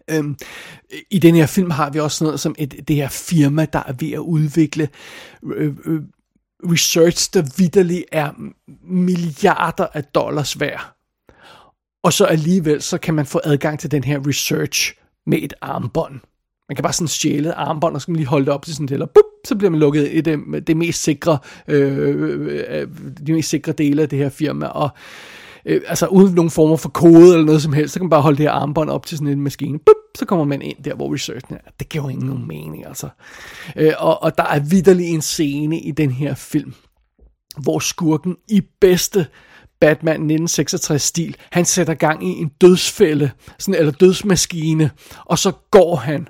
Øhm, 0.10 0.38
I 1.10 1.20
den 1.20 1.36
her 1.36 1.46
film 1.46 1.72
har 1.72 1.90
vi 1.90 2.00
også 2.00 2.24
noget 2.24 2.40
som 2.40 2.56
et, 2.58 2.88
det 2.88 2.96
her 2.96 3.10
firma, 3.10 3.66
der 3.74 3.84
er 3.86 3.94
ved 4.00 4.12
at 4.12 4.20
udvikle 4.20 4.90
øh, 5.44 5.74
øh, 5.86 6.02
research, 6.72 7.30
der 7.34 7.44
vidderligt 7.58 8.06
er 8.12 8.32
milliarder 8.84 9.88
af 9.94 10.04
dollars 10.04 10.60
værd. 10.60 10.96
Og 12.04 12.14
så 12.14 12.26
alligevel, 12.26 12.82
så 12.82 12.98
kan 12.98 13.14
man 13.14 13.26
få 13.26 13.42
adgang 13.44 13.80
til 13.80 13.92
den 13.92 14.04
her 14.04 14.28
research 14.28 14.96
med 15.26 15.38
et 15.42 15.54
armbånd. 15.62 16.20
Man 16.70 16.76
kan 16.76 16.84
bare 16.84 16.94
sådan 16.94 17.08
stjæle 17.08 17.54
armbånd, 17.54 17.96
og 17.96 18.02
så 18.02 18.08
kan 18.08 18.12
man 18.12 18.18
lige 18.18 18.28
holde 18.28 18.46
det 18.46 18.54
op 18.54 18.66
til 18.66 18.74
sådan 18.74 18.94
eller 18.94 19.06
bup, 19.06 19.26
så 19.48 19.56
bliver 19.56 19.72
man 19.72 19.80
lukket 19.80 20.10
i 20.12 20.22
det, 20.22 20.40
det 20.68 20.78
mest 20.78 21.04
sikre, 21.04 21.38
øh, 21.68 21.98
øh, 21.98 22.48
øh, 22.48 22.64
øh 22.70 22.88
de 23.28 23.34
mest 23.34 23.50
sikre 23.50 23.72
dele 23.72 24.02
af 24.02 24.10
det 24.10 24.20
her 24.20 24.30
firma, 24.30 24.66
og 24.66 24.90
øh, 25.66 25.82
altså 25.88 26.08
uden 26.08 26.36
nogen 26.36 26.52
former 26.52 26.78
for 26.78 26.90
kode 26.90 27.34
eller 27.34 27.46
noget 27.46 27.62
som 27.62 27.74
helst, 27.74 27.94
så 27.94 28.00
kan 28.00 28.06
man 28.06 28.10
bare 28.10 28.22
holde 28.22 28.38
det 28.38 28.46
her 28.46 28.52
armbånd 28.52 28.90
op 28.90 29.06
til 29.06 29.18
sådan 29.18 29.34
en 29.34 29.42
maskine, 29.42 29.80
Bup, 29.80 29.96
så 30.18 30.26
kommer 30.26 30.46
man 30.46 30.62
ind 30.62 30.84
der, 30.84 30.96
hvor 30.96 31.14
researchen 31.14 31.56
er. 31.56 31.72
Det 31.80 31.90
giver 31.90 32.04
jo 32.04 32.10
ingen 32.10 32.28
nogen 32.28 32.48
mening, 32.48 32.88
altså. 32.88 33.10
Øh, 33.76 33.94
og, 33.98 34.24
og 34.24 34.38
der 34.38 34.44
er 34.44 34.60
vidderlig 34.60 35.08
en 35.08 35.22
scene 35.22 35.80
i 35.80 35.92
den 35.92 36.12
her 36.12 36.36
film, 36.36 36.74
hvor 37.58 37.80
skurken 37.80 38.36
i 38.50 38.62
bedste 38.82 39.28
Batman 39.80 40.32
1966-stil, 40.32 41.36
han 41.52 41.66
sætter 41.66 41.94
gang 41.94 42.28
i 42.28 42.30
en 42.30 42.52
dødsfælde, 42.62 43.32
sådan, 43.60 43.80
eller 43.80 43.92
dødsmaskine, 43.92 44.92
og 45.26 45.40
så 45.40 45.52
går 45.72 45.96
han, 45.96 46.28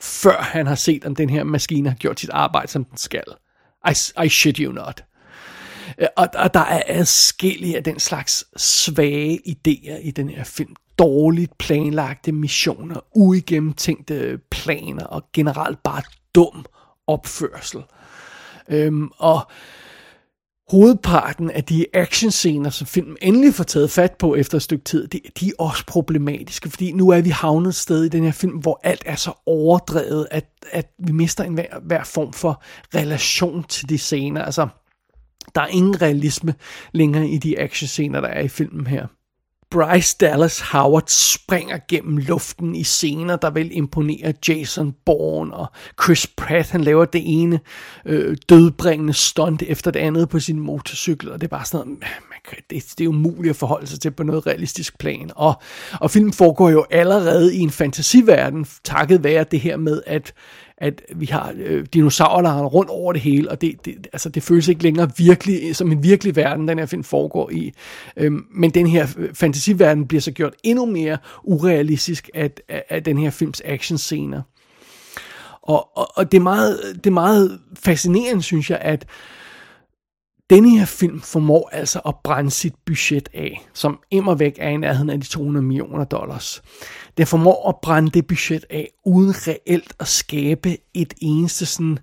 før 0.00 0.42
han 0.42 0.66
har 0.66 0.74
set, 0.74 1.04
om 1.04 1.14
den 1.14 1.30
her 1.30 1.44
maskine 1.44 1.88
har 1.88 1.96
gjort 1.96 2.20
sit 2.20 2.30
arbejde, 2.30 2.68
som 2.68 2.84
den 2.84 2.96
skal. 2.96 3.24
I, 3.90 4.24
I 4.24 4.28
shit 4.28 4.56
you 4.56 4.72
not. 4.72 5.04
Øh, 5.98 6.08
og, 6.16 6.28
og 6.34 6.54
der 6.54 6.60
er 6.60 6.82
adskillige 6.86 7.76
af 7.76 7.84
den 7.84 7.98
slags 7.98 8.44
svage 8.56 9.40
idéer 9.48 9.96
i 10.02 10.10
den 10.10 10.28
her 10.28 10.44
film. 10.44 10.74
Dårligt 10.98 11.58
planlagte 11.58 12.32
missioner, 12.32 13.00
uigennemtænkte 13.14 14.38
planer 14.50 15.04
og 15.04 15.22
generelt 15.32 15.82
bare 15.82 16.02
dum 16.34 16.66
opførsel. 17.06 17.82
Øhm, 18.68 19.10
og 19.18 19.50
hovedparten 20.70 21.50
af 21.50 21.64
de 21.64 21.86
actionscener, 21.94 22.70
som 22.70 22.86
filmen 22.86 23.16
endelig 23.22 23.54
får 23.54 23.64
taget 23.64 23.90
fat 23.90 24.12
på 24.12 24.34
efter 24.34 24.56
et 24.56 24.62
stykke 24.62 24.84
tid, 24.84 25.08
de, 25.08 25.20
de 25.40 25.48
er 25.48 25.52
også 25.58 25.86
problematiske, 25.86 26.70
fordi 26.70 26.92
nu 26.92 27.08
er 27.08 27.20
vi 27.20 27.30
havnet 27.30 27.68
et 27.68 27.74
sted 27.74 28.04
i 28.04 28.08
den 28.08 28.24
her 28.24 28.32
film, 28.32 28.58
hvor 28.58 28.80
alt 28.84 29.02
er 29.06 29.16
så 29.16 29.32
overdrevet, 29.46 30.28
at, 30.30 30.46
at 30.72 30.90
vi 30.98 31.12
mister 31.12 31.44
en 31.44 31.54
hver, 31.54 31.80
hver 31.82 32.04
form 32.04 32.32
for 32.32 32.62
relation 32.94 33.64
til 33.64 33.88
de 33.88 33.98
scener. 33.98 34.44
Altså, 34.44 34.68
der 35.54 35.60
er 35.60 35.66
ingen 35.66 36.02
realisme 36.02 36.54
længere 36.92 37.28
i 37.28 37.38
de 37.38 37.60
actionscener, 37.60 38.20
der 38.20 38.28
er 38.28 38.40
i 38.40 38.48
filmen 38.48 38.86
her. 38.86 39.06
Bryce 39.72 40.16
Dallas 40.20 40.60
Howard 40.60 41.04
springer 41.08 41.78
gennem 41.88 42.16
luften 42.16 42.74
i 42.74 42.84
scener, 42.84 43.36
der 43.36 43.50
vil 43.50 43.76
imponere 43.76 44.34
Jason 44.48 44.94
Bourne, 45.06 45.54
og 45.54 45.66
Chris 46.02 46.26
Pratt, 46.26 46.70
han 46.70 46.80
laver 46.80 47.04
det 47.04 47.22
ene 47.24 47.60
øh, 48.06 48.36
dødbringende 48.48 49.12
stunt 49.12 49.62
efter 49.62 49.90
det 49.90 50.00
andet 50.00 50.28
på 50.28 50.40
sin 50.40 50.60
motorcykel, 50.60 51.32
og 51.32 51.40
det 51.40 51.46
er 51.46 51.56
bare 51.56 51.64
sådan 51.64 51.86
noget, 51.86 52.00
man 52.00 52.38
kan, 52.48 52.58
det, 52.70 52.84
det 52.98 53.04
er 53.04 53.08
umuligt 53.08 53.50
at 53.50 53.56
forholde 53.56 53.86
sig 53.86 54.00
til 54.00 54.10
på 54.10 54.22
noget 54.22 54.46
realistisk 54.46 54.98
plan. 54.98 55.30
Og, 55.36 55.62
og 56.00 56.10
filmen 56.10 56.32
foregår 56.32 56.70
jo 56.70 56.86
allerede 56.90 57.56
i 57.56 57.58
en 57.58 57.70
fantasiverden, 57.70 58.66
takket 58.84 59.24
være 59.24 59.44
det 59.50 59.60
her 59.60 59.76
med, 59.76 60.02
at 60.06 60.34
at 60.82 61.02
vi 61.16 61.26
har 61.26 61.52
øh, 61.56 61.86
dinosaurer, 61.94 62.42
der 62.42 62.48
har 62.48 62.64
rundt 62.64 62.90
over 62.90 63.12
det 63.12 63.22
hele, 63.22 63.50
og 63.50 63.60
det, 63.60 63.84
det, 63.84 64.06
altså, 64.12 64.28
det 64.28 64.42
føles 64.42 64.68
ikke 64.68 64.82
længere 64.82 65.10
virkelig, 65.16 65.60
øh, 65.68 65.74
som 65.74 65.92
en 65.92 66.02
virkelig 66.02 66.36
verden, 66.36 66.68
den 66.68 66.78
her 66.78 66.86
film 66.86 67.04
foregår 67.04 67.50
i. 67.50 67.72
Øhm, 68.16 68.46
men 68.50 68.70
den 68.70 68.86
her 68.86 69.06
øh, 69.18 69.34
fantasiverden 69.34 70.06
bliver 70.06 70.20
så 70.20 70.30
gjort 70.30 70.54
endnu 70.62 70.86
mere 70.86 71.18
urealistisk 71.44 72.30
af, 72.34 72.50
af, 72.68 72.84
af 72.88 73.04
den 73.04 73.18
her 73.18 73.30
films 73.30 73.62
actionscener. 73.64 74.42
Og, 75.62 75.98
og, 75.98 76.08
og 76.14 76.32
det, 76.32 76.38
er 76.38 76.42
meget, 76.42 76.78
det 76.94 77.06
er 77.06 77.14
meget 77.14 77.58
fascinerende, 77.84 78.42
synes 78.42 78.70
jeg, 78.70 78.78
at 78.78 79.06
denne 80.52 80.78
her 80.78 80.84
film 80.84 81.20
formår 81.20 81.68
altså 81.72 81.98
at 81.98 82.14
brænde 82.24 82.50
sit 82.50 82.74
budget 82.86 83.28
af, 83.34 83.68
som 83.74 83.98
immer 84.10 84.34
væk 84.34 84.54
er 84.58 84.68
i 84.68 84.76
nærheden 84.76 85.10
af 85.10 85.20
de 85.20 85.26
200 85.26 85.66
millioner 85.66 86.04
dollars. 86.04 86.62
Den 87.16 87.26
formår 87.26 87.68
at 87.68 87.74
brænde 87.82 88.10
det 88.10 88.26
budget 88.26 88.64
af, 88.70 88.88
uden 89.04 89.34
reelt 89.48 89.92
at 90.00 90.08
skabe 90.08 90.76
et 90.94 91.14
eneste 91.20 91.66
sådan 91.66 91.98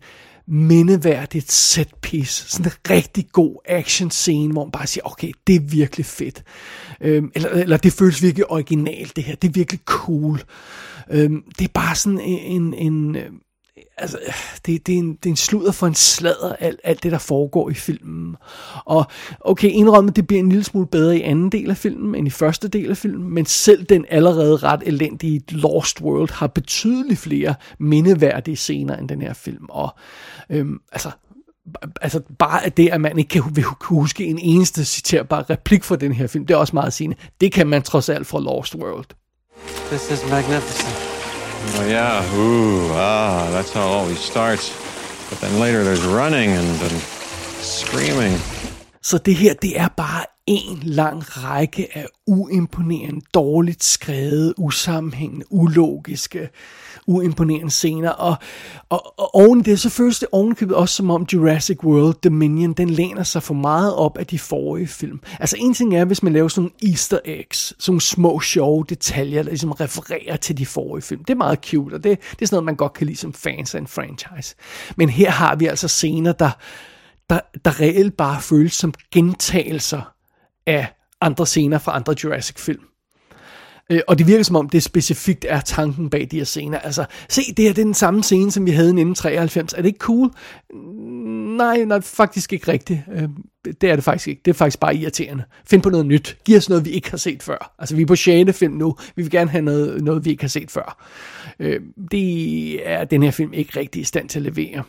mindeværdigt 0.48 1.52
set 1.52 1.90
piece. 2.02 2.50
Sådan 2.50 2.72
en 2.72 2.96
rigtig 2.96 3.28
god 3.32 3.56
action 3.66 4.12
scene, 4.12 4.54
hvor 4.54 4.64
man 4.66 4.72
bare 4.72 4.88
siger, 4.88 5.04
okay, 5.12 5.32
det 5.48 5.56
er 5.56 5.60
virkelig 5.60 6.06
fedt. 6.06 6.44
Øhm, 7.02 7.32
eller, 7.36 7.50
eller 7.50 7.78
det 7.78 7.94
føles 7.94 8.22
virkelig 8.22 8.52
originalt, 8.52 9.16
det 9.16 9.24
her. 9.24 9.36
Det 9.36 9.48
er 9.48 9.54
virkelig 9.54 9.82
cool. 9.86 10.42
Øhm, 11.12 11.44
det 11.60 11.66
er 11.66 11.74
bare 11.74 11.96
sådan 11.96 12.20
en, 12.20 12.62
en, 12.62 12.74
en 12.74 13.16
øhm, 13.16 13.40
altså, 13.98 14.18
det, 14.66 14.88
det, 14.88 14.94
er 14.94 15.00
en, 15.00 15.14
det 15.14 15.26
er 15.26 15.30
en 15.30 15.36
sludder 15.36 15.72
for 15.72 15.88
en 15.88 15.96
sladder, 15.96 16.56
alt, 16.60 16.80
alt 16.84 17.04
det, 17.04 17.12
der 17.12 17.18
foregår 17.18 17.70
i 17.70 17.74
filmen. 17.74 18.36
Og 18.86 19.06
okay, 19.40 19.70
indrømmet, 19.72 20.16
det 20.16 20.28
bliver 20.28 20.40
en 20.40 20.50
lille 20.50 20.64
smule 20.64 20.88
bedre 20.88 21.18
i 21.18 21.22
anden 21.22 21.52
del 21.52 21.70
af 21.70 21.78
filmen, 21.78 22.16
end 22.16 22.28
i 22.28 22.32
første 22.32 22.68
del 22.68 22.90
af 22.90 22.98
filmen, 22.98 23.34
men 23.34 23.46
selv 23.46 23.84
den 23.84 24.06
allerede 24.10 24.58
ret 24.58 24.84
elendige 24.86 25.42
Lost 25.50 26.02
World 26.02 26.32
har 26.32 26.48
betydeligt 26.48 27.20
flere 27.20 27.56
mindeværdige 27.80 28.56
scener 28.56 28.98
end 28.98 29.10
den 29.10 29.22
her 29.22 29.34
film. 29.34 29.66
Og 29.70 29.96
øhm, 30.50 30.80
altså, 30.92 31.12
altså 32.02 32.22
bare 32.40 32.70
det, 32.70 32.90
at 32.90 33.02
man 33.02 33.18
ikke 33.18 33.30
kan, 33.30 33.44
vil 33.54 33.66
huske 33.82 34.26
en 34.26 34.40
eneste 34.40 34.86
citerbar 34.86 35.50
replik 35.50 35.84
fra 35.84 35.96
den 35.96 36.14
her 36.14 36.28
film, 36.28 36.46
det 36.46 36.54
er 36.54 36.58
også 36.58 36.76
meget 36.76 36.94
sigende. 36.94 37.16
Det 37.42 37.52
kan 37.52 37.68
man 37.68 37.82
trods 37.82 38.10
alt 38.10 38.28
fra 38.28 38.40
Lost 38.40 38.76
World. 38.76 39.06
This 39.90 40.12
is 40.12 40.30
magnificent. 40.30 41.09
Oh, 41.62 41.86
yeah. 41.88 42.36
Ooh, 42.36 42.90
ah, 42.94 43.50
that's 43.52 43.72
how 43.74 43.88
it 43.88 43.92
always 43.92 44.20
starts. 44.20 44.70
But 45.30 45.40
then 45.42 45.60
later 45.60 45.84
there's 45.84 46.04
running 46.06 46.52
and, 46.52 46.82
and 46.82 47.02
screaming. 47.62 48.38
Så 49.02 49.18
det 49.18 49.36
her, 49.36 49.54
det 49.54 49.80
er 49.80 49.88
bare 49.88 50.26
en 50.50 50.80
lang 50.84 51.24
række 51.44 51.98
af 51.98 52.06
uimponerende, 52.28 53.22
dårligt 53.34 53.84
skrevet, 53.84 54.54
usammenhængende, 54.58 55.46
ulogiske, 55.50 56.50
uimponerende 57.08 57.72
scener. 57.72 58.10
Og, 58.10 58.36
og, 58.90 59.20
og 59.20 59.36
oven 59.36 59.66
det, 59.66 59.80
så 59.80 59.90
føles 59.90 60.20
det 60.20 60.28
ovenkøbet 60.32 60.76
også 60.76 60.96
som 60.96 61.10
om 61.10 61.28
Jurassic 61.34 61.84
World 61.84 62.16
Dominion, 62.24 62.74
den 62.74 62.90
læner 62.90 63.24
sig 63.24 63.44
for 63.44 63.54
meget 63.54 63.96
op 63.96 64.18
af 64.18 64.28
de 64.28 64.40
forrige 64.40 64.88
film. 64.88 65.20
Altså 65.40 65.56
en 65.60 65.74
ting 65.74 65.96
er, 65.96 66.06
hvis 66.06 66.24
man 66.24 66.34
laver 66.34 66.48
sådan 66.48 66.62
nogle 66.62 66.92
easter 66.92 67.20
eggs, 67.26 67.74
sådan 67.80 68.00
små 68.00 68.40
sjove 68.40 68.86
detaljer, 68.90 69.44
der 69.44 69.50
ligesom 69.50 69.72
refererer 69.72 70.36
til 70.36 70.58
de 70.58 70.66
forrige 70.66 71.02
film. 71.04 71.24
Det 71.24 71.34
er 71.34 71.38
meget 71.38 71.60
cute, 71.66 71.94
og 71.94 72.04
det, 72.04 72.20
det 72.32 72.42
er 72.42 72.46
sådan 72.46 72.56
noget, 72.56 72.66
man 72.66 72.76
godt 72.76 72.94
kan 72.94 73.08
lide 73.08 73.18
som 73.18 73.34
fans 73.34 73.76
af 73.76 73.80
en 73.80 73.88
franchise. 73.88 74.56
Men 74.96 75.10
her 75.10 75.32
har 75.32 75.56
vi 75.56 75.66
altså 75.66 75.88
scener, 75.88 76.32
der, 76.32 76.52
der, 77.30 77.40
der 77.66 77.80
reelt 77.80 78.18
bare 78.18 78.42
føles 78.42 78.74
som 78.74 78.94
gentagelser 79.12 80.14
af 80.66 80.88
andre 81.22 81.46
scener 81.46 81.78
fra 81.78 81.96
andre 81.96 82.16
Jurassic-film. 82.24 82.82
Øh, 83.92 84.02
og 84.08 84.18
det 84.18 84.28
virker 84.28 84.44
som 84.44 84.56
om, 84.56 84.70
det 84.70 84.84
specifikt 84.84 85.46
er 85.50 85.62
tanken 85.62 86.10
bag 86.10 86.28
de 86.32 86.38
her 86.38 86.44
scener. 86.44 86.80
Altså, 86.80 87.06
se, 87.30 87.42
det 87.58 87.66
her 87.66 87.74
det 87.74 87.82
er 87.82 87.86
den 87.86 87.94
samme 87.94 88.24
scene, 88.24 88.52
som 88.52 88.66
vi 88.66 88.72
havde 88.72 88.88
i 88.88 89.02
1993. 89.02 89.74
Er 89.74 89.78
det 89.78 89.86
ikke 89.86 90.00
cool? 90.00 90.32
Mm, 90.74 91.56
nej, 91.58 91.84
nej, 91.86 92.02
faktisk 92.02 92.54
ikke 92.54 92.72
rigtigt. 92.72 93.00
Øh, 93.14 93.30
det 93.82 93.90
er 93.90 93.96
det 93.96 94.04
faktisk 94.04 94.28
ikke. 94.28 94.42
Det 94.46 94.52
er 94.52 94.56
faktisk 94.56 94.80
bare 94.80 94.96
irriterende. 94.96 95.44
Find 95.66 95.82
på 95.82 95.90
noget 95.90 96.06
nyt. 96.06 96.38
Giv 96.46 96.58
os 96.58 96.70
noget, 96.70 96.86
vi 96.86 96.90
ikke 96.90 97.10
har 97.10 97.18
set 97.18 97.44
før. 97.44 97.76
Altså, 97.80 97.96
vi 97.96 98.02
er 98.02 98.06
på 98.06 98.16
6. 98.16 98.58
film 98.58 98.74
nu. 98.74 98.96
Vi 99.16 99.22
vil 99.22 99.32
gerne 99.32 99.50
have 99.50 99.62
noget, 99.62 100.04
noget 100.04 100.26
vi 100.26 100.30
ikke 100.30 100.44
har 100.44 100.50
set 100.50 100.72
før. 100.72 101.06
Øh, 101.60 101.82
det 102.12 102.90
er 102.90 103.04
den 103.04 103.24
her 103.24 103.32
film 103.32 103.54
ikke 103.54 103.80
rigtig 103.80 104.02
i 104.02 104.06
stand 104.06 104.30
til 104.30 104.40
at 104.40 104.44
levere. 104.44 104.84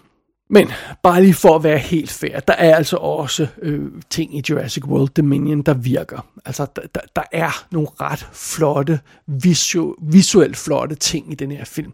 Men 0.52 0.70
bare 1.02 1.22
lige 1.22 1.34
for 1.34 1.56
at 1.56 1.64
være 1.64 1.78
helt 1.78 2.10
fair, 2.10 2.40
der 2.40 2.54
er 2.54 2.76
altså 2.76 2.96
også 2.96 3.46
øh, 3.62 3.90
ting 4.10 4.36
i 4.36 4.42
Jurassic 4.50 4.84
World 4.84 5.08
Dominion, 5.08 5.62
der 5.62 5.74
virker. 5.74 6.26
Altså, 6.44 6.66
der, 6.76 6.82
der, 6.94 7.00
der 7.16 7.22
er 7.32 7.66
nogle 7.70 7.88
ret 8.00 8.28
flotte, 8.32 9.00
visu, 9.26 9.94
visuelt 10.02 10.56
flotte 10.56 10.94
ting 10.94 11.32
i 11.32 11.34
den 11.34 11.52
her 11.52 11.64
film. 11.64 11.92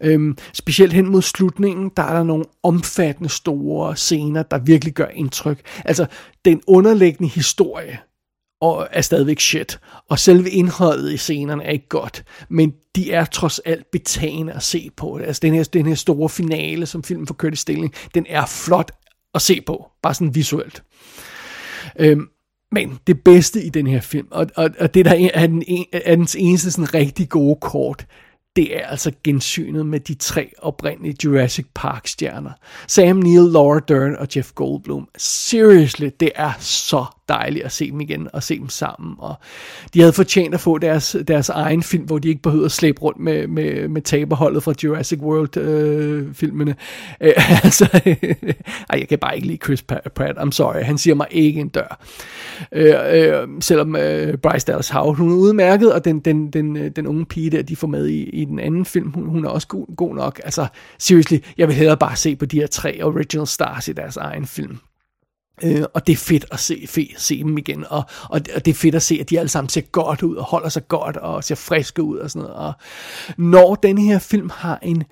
Øhm, 0.00 0.36
specielt 0.52 0.92
hen 0.92 1.08
mod 1.08 1.22
slutningen, 1.22 1.90
der 1.96 2.02
er 2.02 2.14
der 2.14 2.22
nogle 2.22 2.44
omfattende 2.62 3.28
store 3.30 3.96
scener, 3.96 4.42
der 4.42 4.58
virkelig 4.58 4.94
gør 4.94 5.06
indtryk. 5.06 5.60
Altså, 5.84 6.06
den 6.44 6.60
underliggende 6.66 7.28
historie, 7.28 7.98
og 8.60 8.88
er 8.90 9.00
stadigvæk 9.00 9.40
shit. 9.40 9.80
Og 10.08 10.18
selve 10.18 10.50
indholdet 10.50 11.12
i 11.12 11.16
scenerne 11.16 11.64
er 11.64 11.70
ikke 11.70 11.88
godt, 11.88 12.24
men 12.48 12.72
de 12.96 13.12
er 13.12 13.24
trods 13.24 13.58
alt 13.58 13.90
betagende 13.92 14.52
at 14.52 14.62
se 14.62 14.90
på. 14.96 15.16
Altså 15.16 15.40
den 15.40 15.54
her, 15.54 15.64
den 15.64 15.86
her 15.86 15.94
store 15.94 16.28
finale, 16.28 16.86
som 16.86 17.02
filmen 17.02 17.26
for 17.26 17.34
Curtis 17.34 17.60
Stilling, 17.60 17.94
den 18.14 18.26
er 18.28 18.46
flot 18.46 18.92
at 19.34 19.42
se 19.42 19.60
på, 19.60 19.90
bare 20.02 20.14
sådan 20.14 20.34
visuelt. 20.34 20.82
Øhm, 21.98 22.28
men 22.72 22.98
det 23.06 23.24
bedste 23.24 23.62
i 23.62 23.68
den 23.68 23.86
her 23.86 24.00
film, 24.00 24.28
og, 24.30 24.46
og, 24.56 24.70
og 24.80 24.94
det 24.94 25.04
der 25.04 25.30
er, 25.34 25.46
den, 25.46 25.64
er 25.92 26.16
dens 26.16 26.36
eneste 26.36 26.70
sådan 26.70 26.94
rigtig 26.94 27.28
gode 27.28 27.58
kort, 27.60 28.06
det 28.56 28.76
er 28.76 28.86
altså 28.86 29.12
gensynet 29.24 29.86
med 29.86 30.00
de 30.00 30.14
tre 30.14 30.52
oprindelige 30.58 31.16
Jurassic 31.24 31.66
Park 31.74 32.06
stjerner. 32.06 32.50
Sam 32.86 33.16
Neill, 33.16 33.52
Laura 33.52 33.80
Dern 33.88 34.16
og 34.16 34.28
Jeff 34.36 34.52
Goldblum. 34.52 35.08
Seriously, 35.16 36.08
det 36.20 36.32
er 36.34 36.52
så 36.58 37.04
dejligt 37.28 37.64
at 37.64 37.72
se 37.72 37.90
dem 37.90 38.00
igen 38.00 38.28
og 38.32 38.42
se 38.42 38.58
dem 38.58 38.68
sammen. 38.68 39.14
Og 39.18 39.34
de 39.94 40.00
havde 40.00 40.12
fortjent 40.12 40.54
at 40.54 40.60
få 40.60 40.78
deres, 40.78 41.16
deres 41.28 41.48
egen 41.48 41.82
film, 41.82 42.04
hvor 42.04 42.18
de 42.18 42.28
ikke 42.28 42.42
behøvede 42.42 42.64
at 42.64 42.72
slæbe 42.72 43.00
rundt 43.02 43.20
med, 43.20 43.46
med, 43.46 43.88
med 43.88 44.02
taberholdet 44.02 44.62
fra 44.62 44.74
Jurassic 44.84 45.20
World-filmene. 45.20 46.76
Øh, 47.20 47.28
øh, 47.28 47.64
altså, 47.64 48.00
ej, 48.90 48.98
jeg 48.98 49.08
kan 49.08 49.18
bare 49.18 49.36
ikke 49.36 49.46
lide 49.46 49.58
Chris 49.64 49.82
Pratt. 49.82 50.38
I'm 50.38 50.50
sorry, 50.50 50.82
han 50.82 50.98
siger 50.98 51.14
mig 51.14 51.26
ikke 51.30 51.60
en 51.60 51.68
dør. 51.68 52.00
Øh, 52.72 52.94
øh, 53.12 53.48
selvom 53.60 53.96
øh, 53.96 54.36
Bryce 54.36 54.66
Dallas 54.66 54.88
Howard, 54.88 55.16
hun 55.16 55.30
er 55.30 55.36
udmærket, 55.36 55.92
og 55.92 56.04
den, 56.04 56.20
den, 56.20 56.50
den, 56.50 56.76
øh, 56.76 56.90
den 56.96 57.06
unge 57.06 57.26
pige 57.26 57.50
der, 57.50 57.62
de 57.62 57.76
får 57.76 57.88
med 57.88 58.06
i, 58.06 58.22
i 58.22 58.44
den 58.44 58.58
anden 58.58 58.84
film, 58.84 59.12
hun, 59.12 59.26
hun 59.28 59.44
er 59.44 59.48
også 59.48 59.68
god, 59.68 59.96
god 59.96 60.14
nok. 60.14 60.40
Altså, 60.44 60.66
seriously, 60.98 61.38
jeg 61.58 61.68
vil 61.68 61.76
hellere 61.76 61.96
bare 61.96 62.16
se 62.16 62.36
på 62.36 62.46
de 62.46 62.60
her 62.60 62.66
tre 62.66 63.02
original 63.02 63.46
stars 63.46 63.88
i 63.88 63.92
deres 63.92 64.16
egen 64.16 64.46
film. 64.46 64.78
Øh, 65.62 65.84
og 65.94 66.06
det 66.06 66.12
er 66.12 66.16
fedt 66.16 66.44
at 66.52 66.60
se, 66.60 66.84
fe, 66.88 67.08
se 67.16 67.38
dem 67.38 67.58
igen, 67.58 67.84
og, 67.90 68.02
og, 68.22 68.40
og 68.54 68.64
det 68.64 68.68
er 68.68 68.74
fedt 68.74 68.94
at 68.94 69.02
se, 69.02 69.18
at 69.20 69.30
de 69.30 69.38
alle 69.38 69.48
sammen 69.48 69.68
ser 69.68 69.80
godt 69.80 70.22
ud, 70.22 70.36
og 70.36 70.44
holder 70.44 70.68
sig 70.68 70.88
godt, 70.88 71.16
og 71.16 71.44
ser 71.44 71.54
friske 71.54 72.02
ud, 72.02 72.18
og 72.18 72.30
sådan 72.30 72.42
noget. 72.42 72.56
Og 72.56 72.72
når 73.38 73.74
den 73.74 73.98
her 73.98 74.18
film 74.18 74.50
har 74.54 74.78
en 74.82 75.04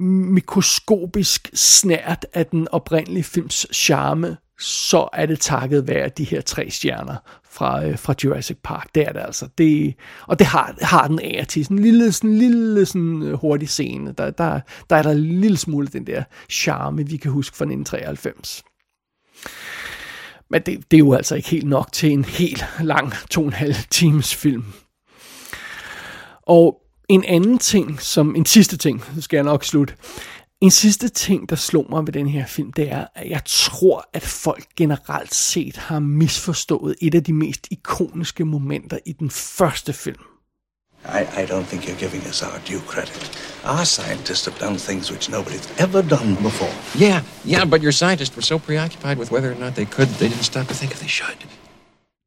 mikroskopisk 0.00 1.50
snært 1.54 2.26
af 2.34 2.46
den 2.46 2.68
oprindelige 2.68 3.24
films 3.24 3.66
charme, 3.72 4.36
så 4.60 5.08
er 5.12 5.26
det 5.26 5.40
takket 5.40 5.88
være 5.88 6.08
de 6.08 6.24
her 6.24 6.40
tre 6.40 6.70
stjerner 6.70 7.16
fra, 7.50 7.84
øh, 7.84 7.98
fra 7.98 8.14
Jurassic 8.24 8.56
Park. 8.64 8.88
Det 8.94 9.08
er 9.08 9.12
det 9.12 9.20
altså. 9.20 9.48
Det, 9.58 9.94
og 10.26 10.38
det 10.38 10.46
har, 10.46 10.74
har 10.80 11.08
den 11.08 11.18
af 11.18 11.46
til. 11.48 11.64
Sådan 11.64 11.76
en 11.76 11.82
lille, 11.82 12.12
sådan 12.12 12.38
lille 12.38 12.86
sådan 12.86 13.22
øh, 13.22 13.34
hurtig 13.34 13.68
scene. 13.68 14.12
Der, 14.18 14.30
der, 14.30 14.60
der 14.90 14.96
er 14.96 15.02
der 15.02 15.10
en 15.10 15.40
lille 15.40 15.56
smule 15.56 15.86
den 15.86 16.06
der 16.06 16.22
charme, 16.50 17.06
vi 17.06 17.16
kan 17.16 17.30
huske 17.30 17.56
fra 17.56 17.64
1993. 17.64 18.64
Men 20.52 20.62
det, 20.62 20.90
det 20.90 20.96
er 20.96 20.98
jo 20.98 21.12
altså 21.12 21.34
ikke 21.34 21.48
helt 21.48 21.68
nok 21.68 21.92
til 21.92 22.10
en 22.10 22.24
helt 22.24 22.64
lang 22.80 23.12
to 23.30 23.40
og 23.40 23.46
en 23.46 23.52
halv 23.52 23.74
times 23.90 24.34
film. 24.34 24.64
Og 26.42 26.82
en 27.08 27.24
anden 27.24 27.58
ting, 27.58 28.00
som 28.00 28.36
en 28.36 28.46
sidste 28.46 28.76
ting, 28.76 29.04
så 29.14 29.20
skal 29.20 29.36
jeg 29.36 29.44
nok 29.44 29.64
slutte. 29.64 29.94
En 30.60 30.70
sidste 30.70 31.08
ting, 31.08 31.48
der 31.48 31.56
slog 31.56 31.86
mig 31.90 32.06
ved 32.06 32.12
den 32.12 32.28
her 32.28 32.46
film, 32.46 32.72
det 32.72 32.92
er, 32.92 33.06
at 33.14 33.30
jeg 33.30 33.42
tror, 33.46 34.08
at 34.12 34.22
folk 34.22 34.64
generelt 34.76 35.34
set 35.34 35.76
har 35.76 35.98
misforstået 35.98 36.94
et 37.00 37.14
af 37.14 37.24
de 37.24 37.32
mest 37.32 37.66
ikoniske 37.70 38.44
momenter 38.44 38.98
i 39.06 39.12
den 39.12 39.30
første 39.30 39.92
film. 39.92 40.22
I, 41.04 41.26
I 41.42 41.46
don't 41.46 41.64
think 41.64 41.88
you're 41.88 41.96
giving 41.96 42.20
us 42.22 42.42
our 42.42 42.58
due 42.60 42.80
credit. 42.80 43.30
Our 43.64 43.84
scientists 43.84 44.44
have 44.46 44.58
done 44.58 44.76
things 44.78 45.10
which 45.10 45.28
nobody's 45.30 45.68
ever 45.78 46.02
done 46.02 46.34
before. 46.36 46.74
Yeah, 46.94 47.22
yeah, 47.44 47.64
but 47.64 47.82
your 47.82 47.92
scientists 47.92 48.36
were 48.36 48.42
so 48.42 48.58
preoccupied 48.58 49.18
with 49.18 49.30
whether 49.32 49.50
or 49.52 49.58
not 49.58 49.74
they 49.74 49.84
could, 49.84 50.08
they 50.08 50.28
didn't 50.28 50.44
stop 50.44 50.66
to 50.68 50.74
think 50.74 50.92
if 50.92 51.00
they 51.00 51.08
should. 51.08 51.36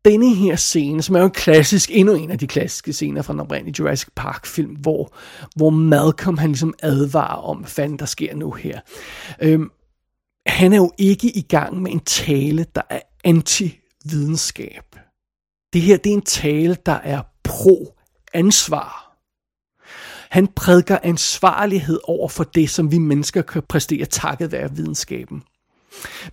Denne 0.06 0.36
her 0.36 0.56
scene, 0.56 1.02
som 1.02 1.16
er 1.16 1.20
jo 1.20 1.26
en 1.26 1.32
klassisk, 1.32 1.90
endnu 1.94 2.14
en 2.14 2.32
af 2.32 2.40
de 2.40 2.48
klassiske 2.48 2.94
scener 2.94 3.22
fra 3.22 3.34
den 3.34 3.40
oprindelige 3.40 3.76
Jurassic 3.80 4.10
Park 4.16 4.46
film, 4.46 4.76
hvor, 4.76 5.14
hvor 5.56 5.70
Malcolm 5.70 6.38
han 6.38 6.50
ligesom 6.50 6.74
advarer 6.84 7.42
om, 7.42 7.58
hvad 7.58 7.70
fanden 7.70 8.00
der 8.00 8.06
sker 8.06 8.36
nu 8.36 8.52
her. 8.52 8.80
Øhm, 9.42 9.72
han 10.48 10.74
er 10.74 10.78
jo 10.78 10.92
ikke 10.98 11.28
i 11.28 11.42
gang 11.42 11.82
med 11.82 11.92
en 11.92 12.00
tale, 12.00 12.66
der 12.76 12.82
er 12.90 13.00
anti-videnskab. 13.24 14.96
Det 15.74 15.82
her, 15.82 15.98
det 15.98 16.10
er 16.10 16.14
en 16.14 16.22
tale, 16.22 16.78
der 16.86 17.00
er 17.04 17.22
pro 17.44 17.95
ansvar. 18.36 19.18
Han 20.30 20.48
prædiker 20.48 20.98
ansvarlighed 21.04 22.00
over 22.04 22.30
for 22.30 22.44
det, 22.44 22.70
som 22.70 22.92
vi 22.92 22.98
mennesker 22.98 23.42
kan 23.42 23.64
præstere 23.70 24.06
takket 24.06 24.52
være 24.52 24.76
videnskaben. 24.76 25.44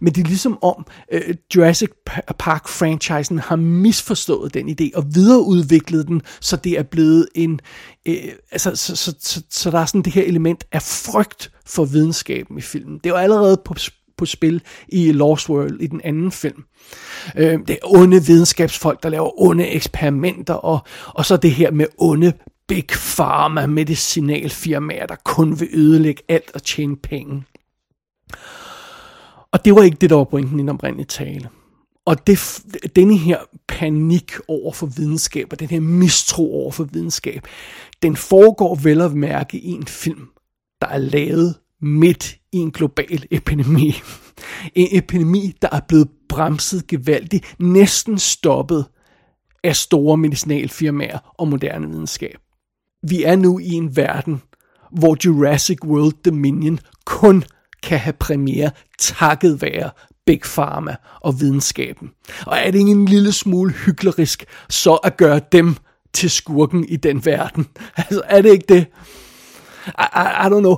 Men 0.01 0.15
det 0.15 0.25
er 0.25 0.29
ligesom 0.29 0.59
om 0.63 0.87
øh, 1.13 1.35
Jurassic 1.57 1.91
Park-franchisen 2.39 3.39
har 3.39 3.57
misforstået 3.57 4.55
den 4.55 4.69
idé 4.69 4.91
og 4.95 5.15
videreudviklet 5.15 6.09
den, 6.09 6.23
så 6.41 6.57
det 6.57 6.79
er 6.79 6.83
blevet 6.83 7.29
en... 7.35 7.61
Øh, 8.07 8.33
altså, 8.51 8.77
så, 8.77 8.97
så, 8.97 9.15
så, 9.21 9.43
så 9.51 9.71
der 9.71 9.79
er 9.79 9.87
sådan 9.87 10.03
det 10.03 10.13
her 10.13 10.23
element 10.23 10.65
af 10.73 10.83
frygt 10.83 11.51
for 11.67 11.85
videnskaben 11.85 12.59
i 12.59 12.61
filmen. 12.61 13.01
Det 13.05 13.13
var 13.13 13.19
allerede 13.19 13.61
på, 13.65 13.75
på 14.17 14.27
spil 14.27 14.63
i 14.89 15.13
Lost 15.13 15.49
World 15.49 15.81
i 15.81 15.87
den 15.87 16.01
anden 16.05 16.33
film. 16.33 16.65
Øh, 17.37 17.59
det 17.67 17.71
er 17.71 17.77
onde 17.85 18.27
videnskabsfolk, 18.27 19.03
der 19.03 19.09
laver 19.09 19.43
onde 19.43 19.67
eksperimenter, 19.67 20.55
og, 20.55 20.79
og 21.07 21.25
så 21.27 21.37
det 21.37 21.51
her 21.51 21.71
med 21.71 21.87
onde 21.99 22.33
big 22.69 22.87
pharma 22.89 23.67
medicinalfirmaer, 23.67 25.07
der 25.07 25.17
kun 25.25 25.61
vil 25.61 25.69
ødelægge 25.73 26.23
alt 26.29 26.51
og 26.55 26.63
tjene 26.63 26.97
penge. 26.97 27.45
Og 29.53 29.65
det 29.65 29.75
var 29.75 29.83
ikke 29.83 29.97
det, 30.01 30.11
der 30.11 30.17
var 30.17 30.25
pointen 30.25 30.59
i 30.59 30.63
den 30.63 30.69
oprindelige 30.69 31.07
tale. 31.07 31.49
Og 32.05 32.27
det, 32.27 32.63
denne 32.97 33.17
her 33.17 33.39
panik 33.69 34.33
over 34.49 34.73
for 34.73 34.87
videnskab, 34.87 35.49
og 35.51 35.61
den 35.61 35.69
her 35.69 35.81
mistro 35.81 36.55
over 36.55 36.71
for 36.71 36.85
videnskab, 36.85 37.47
den 38.03 38.17
foregår 38.17 38.75
vel 38.75 39.01
at 39.01 39.13
mærke 39.13 39.59
i 39.59 39.69
en 39.69 39.87
film, 39.87 40.29
der 40.81 40.87
er 40.87 40.99
lavet 40.99 41.55
midt 41.81 42.39
i 42.53 42.57
en 42.57 42.71
global 42.71 43.25
epidemi. 43.31 43.95
En 44.75 44.89
epidemi, 44.91 45.55
der 45.63 45.69
er 45.73 45.81
blevet 45.89 46.09
bremset 46.29 46.87
gevaldigt, 46.87 47.55
næsten 47.59 48.19
stoppet 48.19 48.87
af 49.65 49.77
store 49.77 50.17
medicinalfirmaer 50.17 51.35
og 51.39 51.49
moderne 51.49 51.89
videnskab. 51.89 52.39
Vi 53.03 53.23
er 53.23 53.37
nu 53.37 53.59
i 53.59 53.71
en 53.71 53.97
verden, 53.97 54.43
hvor 54.91 55.17
Jurassic 55.25 55.79
World 55.85 56.13
Dominion 56.25 56.79
kun 57.05 57.45
kan 57.83 57.99
have 57.99 58.13
premiere 58.13 58.71
takket 58.99 59.63
være 59.63 59.91
Big 60.27 60.41
Pharma 60.41 60.97
og 61.21 61.41
videnskaben. 61.41 62.11
Og 62.47 62.59
er 62.59 62.71
det 62.71 62.79
ikke 62.79 62.91
en 62.91 63.05
lille 63.05 63.33
smule 63.33 63.73
hyklerisk 63.73 64.45
så 64.71 64.95
at 64.95 65.17
gøre 65.17 65.41
dem 65.53 65.77
til 66.13 66.31
skurken 66.31 66.89
i 66.89 66.97
den 66.97 67.25
verden? 67.25 67.67
Altså, 67.97 68.23
er 68.25 68.43
det 68.43 68.53
ikke 68.53 68.75
det? 68.75 68.87
I, 69.87 70.07
I, 70.17 70.47
I 70.47 70.47
don't 70.47 70.61
know. 70.61 70.77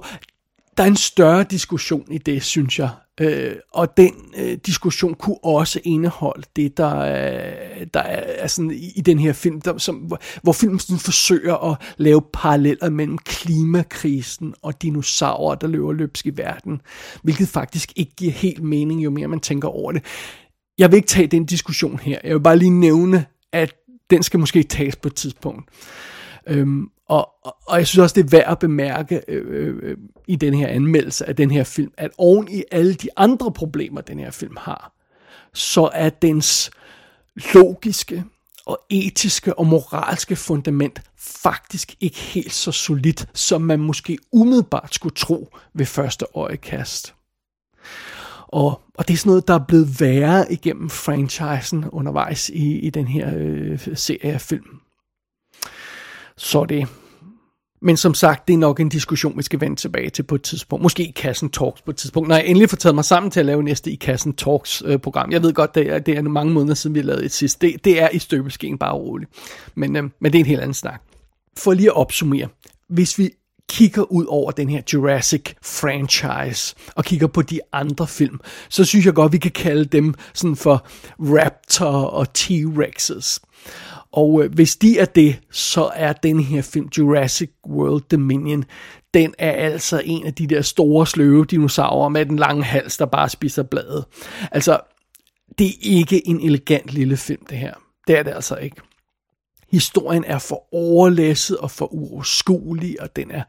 Der 0.77 0.83
er 0.83 0.89
en 0.89 0.97
større 0.97 1.45
diskussion 1.45 2.13
i 2.13 2.19
det, 2.19 2.43
synes 2.43 2.79
jeg, 2.79 2.89
Øh, 3.21 3.57
og 3.73 3.97
den 3.97 4.15
øh, 4.39 4.59
diskussion 4.67 5.15
kunne 5.15 5.45
også 5.45 5.81
indeholde 5.85 6.47
det, 6.57 6.77
der, 6.77 6.99
øh, 6.99 7.87
der 7.95 8.01
er, 8.01 8.23
er 8.39 8.47
sådan 8.47 8.71
i, 8.71 8.93
i 8.97 9.01
den 9.01 9.19
her 9.19 9.33
film, 9.33 9.61
der, 9.61 9.79
som, 9.79 9.97
hvor, 9.97 10.21
hvor 10.43 10.53
filmen 10.53 10.79
sådan 10.79 10.99
forsøger 10.99 11.71
at 11.71 11.77
lave 11.97 12.23
paralleller 12.33 12.91
mellem 12.91 13.19
klimakrisen 13.19 14.55
og 14.63 14.83
dinosaurer, 14.83 15.55
der 15.55 15.67
løber 15.67 15.93
løbsk 15.93 16.27
i 16.27 16.31
verden, 16.35 16.81
hvilket 17.23 17.49
faktisk 17.49 17.93
ikke 17.97 18.13
giver 18.17 18.33
helt 18.33 18.63
mening, 18.63 19.05
jo 19.05 19.11
mere 19.11 19.29
man 19.29 19.41
tænker 19.41 19.69
over 19.69 19.93
det. 19.93 20.05
Jeg 20.79 20.91
vil 20.91 20.97
ikke 20.97 21.09
tage 21.09 21.27
den 21.27 21.47
diskussion 21.47 21.99
her. 21.99 22.19
Jeg 22.25 22.35
vil 22.35 22.43
bare 22.43 22.59
lige 22.59 22.71
nævne, 22.71 23.27
at 23.53 23.75
den 24.11 24.23
skal 24.23 24.41
måske 24.41 24.63
tages 24.63 24.97
på 24.97 25.09
et 25.09 25.15
tidspunkt. 25.15 25.71
Øhm, 26.47 26.89
og, 27.09 27.29
og, 27.45 27.57
og 27.67 27.79
jeg 27.79 27.87
synes 27.87 28.03
også, 28.03 28.15
det 28.15 28.25
er 28.25 28.37
værd 28.37 28.51
at 28.53 28.59
bemærke 28.59 29.23
øh, 29.29 29.45
øh, 29.49 29.77
øh, 29.83 29.97
i 30.27 30.37
den 30.37 30.55
her 30.55 30.69
anmeldelse 30.69 31.29
af 31.29 31.37
den 31.37 31.51
her 31.51 31.65
film, 31.65 31.93
at 31.97 32.11
oven 32.19 32.49
i 32.51 32.63
alle 32.71 32.95
de 32.95 33.09
andre 33.17 33.53
problemer, 33.53 34.01
den 34.01 34.19
her 34.19 34.31
film 34.31 34.57
har, 34.61 34.93
så 35.53 35.91
er 35.93 36.11
dens 36.11 36.71
logiske 37.55 38.25
og 38.67 38.79
etiske 38.91 39.59
og 39.59 39.67
moralske 39.67 40.37
fundament 40.37 41.03
faktisk 41.19 41.97
ikke 42.01 42.19
helt 42.19 42.53
så 42.53 42.73
solidt, 42.73 43.29
som 43.35 43.63
man 43.63 43.81
måske 43.81 44.19
umiddelbart 44.33 44.95
skulle 44.95 45.15
tro 45.15 45.49
ved 45.75 45.87
første 45.87 46.27
øjekast. 46.35 47.15
Og, 48.49 48.81
og 48.95 49.09
det 49.09 49.15
er 49.15 49.19
sådan 49.19 49.31
noget, 49.31 49.49
der 49.49 49.55
er 49.55 49.65
blevet 49.69 50.01
værre 50.01 50.53
igennem 50.53 50.91
franchisen 50.91 51.85
undervejs 51.89 52.49
i, 52.49 52.79
i 52.79 52.91
den 52.91 53.09
her 53.09 53.33
øh, 53.37 53.89
serie 53.95 54.33
af 54.33 54.41
film. 54.41 54.81
Så 56.37 56.65
det. 56.65 56.89
Men 57.83 57.97
som 57.97 58.15
sagt, 58.15 58.49
det 58.49 58.55
er 58.55 58.59
nok 58.59 58.81
en 58.81 58.89
diskussion, 58.89 59.39
vi 59.39 59.43
skal 59.43 59.61
vende 59.61 59.77
tilbage 59.77 60.11
til 60.11 60.23
på 60.23 60.35
et 60.35 60.43
tidspunkt. 60.43 60.83
Måske 60.83 61.05
i 61.05 61.11
Kassen 61.11 61.51
Talks 61.51 61.83
på 61.83 61.91
et 61.91 61.97
tidspunkt. 61.97 62.29
Når 62.29 62.37
jeg 62.37 62.47
endelig 62.47 62.71
får 62.71 62.77
taget 62.77 62.95
mig 62.95 63.05
sammen 63.05 63.31
til 63.31 63.41
at 63.41 63.47
lave 63.47 63.63
næste 63.63 63.91
i 63.91 63.95
Kassen 63.95 64.33
Talks 64.33 64.83
øh, 64.87 64.99
program. 64.99 65.33
Jeg 65.33 65.43
ved 65.43 65.53
godt, 65.53 65.75
det 65.75 65.93
er, 65.93 65.99
det 65.99 66.19
er 66.19 66.23
mange 66.23 66.53
måneder 66.53 66.75
siden, 66.75 66.95
vi 66.95 67.01
har 67.01 67.07
lavet 67.07 67.25
et 67.25 67.33
sidst. 67.33 67.61
Det, 67.61 67.85
det 67.85 68.03
er 68.03 68.09
i 68.09 68.19
støbeskeen, 68.19 68.79
bare 68.79 68.95
roligt. 68.95 69.31
Men, 69.75 69.97
øh, 69.97 70.03
men 70.21 70.33
det 70.33 70.39
er 70.39 70.41
en 70.41 70.47
helt 70.47 70.61
anden 70.61 70.75
snak. 70.75 71.03
For 71.59 71.73
lige 71.73 71.89
at 71.89 71.97
opsummere. 71.97 72.49
Hvis 72.89 73.19
vi 73.19 73.31
kigger 73.69 74.13
ud 74.13 74.25
over 74.29 74.51
den 74.51 74.69
her 74.69 74.83
Jurassic 74.93 75.55
franchise 75.63 76.75
og 76.95 77.05
kigger 77.05 77.27
på 77.27 77.43
de 77.43 77.61
andre 77.73 78.07
film, 78.07 78.41
så 78.69 78.85
synes 78.85 79.07
jeg 79.07 79.15
godt, 79.15 79.33
vi 79.33 79.39
kan 79.39 79.51
kalde 79.51 79.85
dem 79.85 80.15
sådan 80.35 80.57
for 80.57 80.87
Raptor 81.19 82.05
og 82.05 82.27
T-Rexes. 82.39 83.41
Og 84.15 84.45
øh, 84.45 84.55
hvis 84.55 84.77
de 84.77 84.99
er 84.99 85.05
det, 85.05 85.41
så 85.51 85.91
er 85.95 86.13
den 86.13 86.41
her 86.41 86.63
film, 86.63 86.89
Jurassic 86.99 87.51
World 87.69 88.03
Dominion, 88.11 88.65
den 89.15 89.35
er 89.39 89.53
altså 89.53 90.03
en 90.05 90.27
af 90.27 90.35
de 90.35 90.47
der 90.47 90.63
store 90.63 91.07
sløve 91.07 91.45
dinosaurer 91.45 92.09
med 92.09 92.27
den 92.27 92.37
lange 92.37 92.65
hals, 92.65 92.97
der 92.97 93.07
bare 93.07 93.29
spiser 93.29 93.63
bladet. 93.63 94.05
Altså, 94.51 94.81
det 95.59 95.67
er 95.67 95.79
ikke 95.81 96.29
en 96.29 96.41
elegant 96.41 96.93
lille 96.93 97.17
film, 97.17 97.47
det 97.47 97.59
her. 97.59 97.75
Det 98.07 98.19
er 98.19 98.23
det 98.23 98.31
altså 98.31 98.57
ikke. 98.57 98.77
Historien 99.71 100.25
er 100.25 100.39
for 100.39 100.75
overlæsset 100.75 101.57
og 101.57 101.71
for 101.71 101.95
uoverskuelig, 101.95 103.03
og 103.03 103.17
den 103.17 103.31
er 103.31 103.43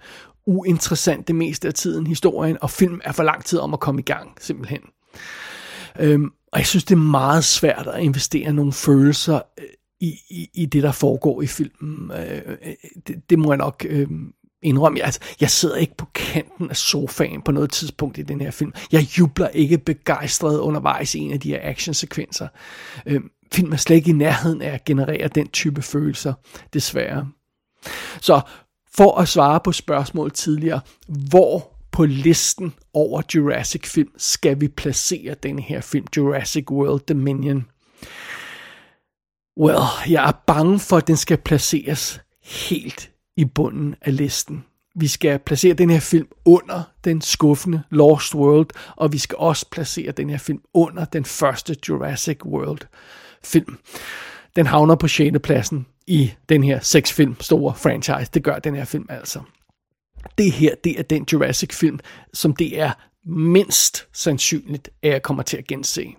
uinteressant 0.45 1.27
det 1.27 1.35
meste 1.35 1.67
af 1.67 1.73
tiden, 1.73 2.07
historien, 2.07 2.57
og 2.61 2.69
film 2.69 3.01
er 3.03 3.11
for 3.11 3.23
lang 3.23 3.45
tid 3.45 3.59
om 3.59 3.73
at 3.73 3.79
komme 3.79 4.01
i 4.01 4.03
gang, 4.03 4.37
simpelthen. 4.39 4.81
Øhm, 5.99 6.31
og 6.51 6.59
jeg 6.59 6.67
synes, 6.67 6.83
det 6.83 6.95
er 6.95 6.99
meget 6.99 7.43
svært 7.43 7.87
at 7.87 8.03
investere 8.03 8.53
nogle 8.53 8.73
følelser 8.73 9.41
øh, 9.59 9.65
i, 10.05 10.19
i, 10.29 10.49
i 10.53 10.65
det, 10.65 10.83
der 10.83 10.91
foregår 10.91 11.41
i 11.41 11.47
filmen. 11.47 12.11
Øh, 12.11 12.41
øh 12.47 12.73
det, 13.07 13.29
det 13.29 13.39
må 13.39 13.51
jeg 13.51 13.57
nok 13.57 13.85
øh, 13.89 14.07
indrømme. 14.61 14.97
Jeg, 14.97 15.05
altså, 15.05 15.19
jeg 15.41 15.49
sidder 15.49 15.75
ikke 15.75 15.97
på 15.97 16.05
kanten 16.15 16.69
af 16.69 16.75
sofaen 16.75 17.41
på 17.41 17.51
noget 17.51 17.71
tidspunkt 17.71 18.17
i 18.17 18.21
den 18.21 18.41
her 18.41 18.51
film. 18.51 18.73
Jeg 18.91 19.01
jubler 19.19 19.47
ikke 19.47 19.77
begejstret 19.77 20.59
undervejs 20.59 21.15
i 21.15 21.19
en 21.19 21.33
af 21.33 21.39
de 21.39 21.49
her 21.49 21.59
actionsekvenser. 21.61 22.47
Øh, 23.05 23.21
film 23.53 23.71
er 23.71 23.77
slet 23.77 23.95
ikke 23.95 24.09
i 24.09 24.13
nærheden 24.13 24.61
af 24.61 24.73
at 24.73 24.85
generere 24.85 25.27
den 25.27 25.47
type 25.47 25.81
følelser, 25.81 26.33
desværre. 26.73 27.27
Så 28.21 28.41
for 28.95 29.17
at 29.19 29.27
svare 29.27 29.59
på 29.63 29.71
spørgsmålet 29.71 30.33
tidligere, 30.33 30.81
hvor 31.07 31.75
på 31.91 32.05
listen 32.05 32.73
over 32.93 33.21
Jurassic 33.35 33.87
film 33.87 34.09
skal 34.17 34.61
vi 34.61 34.67
placere 34.67 35.35
den 35.43 35.59
her 35.59 35.81
film, 35.81 36.05
Jurassic 36.17 36.71
World 36.71 37.01
Dominion? 37.07 37.65
Well, 39.59 40.09
jeg 40.09 40.27
er 40.27 40.31
bange 40.47 40.79
for, 40.79 40.97
at 40.97 41.07
den 41.07 41.17
skal 41.17 41.37
placeres 41.37 42.21
helt 42.43 43.11
i 43.37 43.45
bunden 43.45 43.95
af 44.01 44.17
listen. 44.17 44.65
Vi 44.95 45.07
skal 45.07 45.39
placere 45.39 45.73
den 45.73 45.89
her 45.89 45.99
film 45.99 46.27
under 46.45 46.83
den 47.03 47.21
skuffende 47.21 47.83
Lost 47.89 48.35
World, 48.35 48.69
og 48.95 49.13
vi 49.13 49.17
skal 49.17 49.37
også 49.37 49.65
placere 49.71 50.11
den 50.11 50.29
her 50.29 50.37
film 50.37 50.61
under 50.73 51.05
den 51.05 51.25
første 51.25 51.77
Jurassic 51.89 52.45
World 52.45 52.79
film. 53.43 53.77
Den 54.55 54.65
havner 54.65 54.95
på 54.95 55.07
6. 55.07 55.39
pladsen 55.43 55.85
i 56.07 56.33
den 56.49 56.63
her 56.63 56.79
seks 56.79 57.13
film 57.13 57.35
store 57.41 57.75
franchise. 57.75 58.31
Det 58.33 58.43
gør 58.43 58.59
den 58.59 58.75
her 58.75 58.85
film 58.85 59.05
altså. 59.09 59.39
Det 60.37 60.51
her, 60.51 60.75
det 60.83 60.99
er 60.99 61.03
den 61.03 61.27
Jurassic 61.33 61.73
film, 61.73 61.99
som 62.33 62.55
det 62.55 62.79
er 62.79 62.91
mindst 63.25 64.07
sandsynligt, 64.13 64.89
at 65.03 65.11
jeg 65.11 65.21
kommer 65.21 65.43
til 65.43 65.57
at 65.57 65.67
gense. 65.67 66.15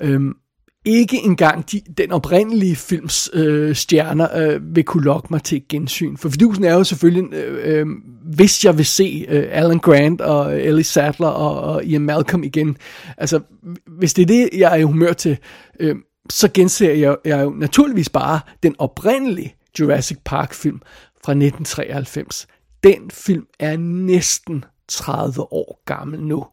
Øhm, 0.00 0.36
ikke 0.84 1.16
engang 1.16 1.72
de, 1.72 1.80
den 1.96 2.12
oprindelige 2.12 2.76
films 2.76 3.30
øh, 3.32 3.74
stjerner 3.74 4.36
øh, 4.36 4.76
vil 4.76 4.84
kunne 4.84 5.04
lokke 5.04 5.28
mig 5.30 5.42
til 5.42 5.56
et 5.56 5.68
gensyn. 5.68 6.16
For 6.16 6.28
fidusen 6.28 6.64
er 6.64 6.74
jo 6.74 6.84
selvfølgelig, 6.84 7.34
øh, 7.34 7.80
øh, 7.80 7.86
hvis 8.24 8.64
jeg 8.64 8.78
vil 8.78 8.86
se 8.86 9.26
øh, 9.28 9.48
Alan 9.50 9.78
Grant 9.78 10.20
og 10.20 10.60
Ellie 10.60 10.84
Sattler 10.84 11.28
og, 11.28 11.60
og 11.60 11.84
Ian 11.84 12.02
Malcolm 12.02 12.44
igen, 12.44 12.76
altså 13.16 13.40
hvis 13.86 14.14
det 14.14 14.22
er 14.22 14.26
det, 14.26 14.50
jeg 14.56 14.72
er 14.72 14.76
i 14.76 14.82
humør 14.82 15.12
til, 15.12 15.38
øh, 15.80 15.96
så 16.30 16.48
genser 16.54 16.92
jeg, 16.92 17.16
jeg 17.24 17.42
jo 17.42 17.50
naturligvis 17.50 18.08
bare 18.08 18.40
den 18.62 18.74
oprindelige 18.78 19.54
Jurassic 19.80 20.18
Park 20.24 20.54
film 20.54 20.80
fra 21.24 21.32
1993. 21.32 22.46
Den 22.84 23.10
film 23.10 23.46
er 23.58 23.76
næsten 23.76 24.64
30 24.88 25.52
år 25.52 25.82
gammel 25.84 26.20
nu, 26.20 26.46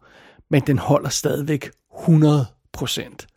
men 0.49 0.61
den 0.67 0.77
holder 0.77 1.09
stadigvæk 1.09 1.69
100 1.99 2.45
procent. 2.73 3.27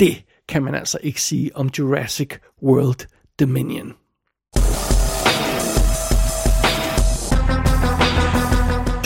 Det 0.00 0.22
kan 0.48 0.62
man 0.62 0.74
altså 0.74 0.98
ikke 1.02 1.22
sige 1.22 1.56
om 1.56 1.70
Jurassic 1.78 2.30
World 2.62 3.06
Dominion. 3.40 3.92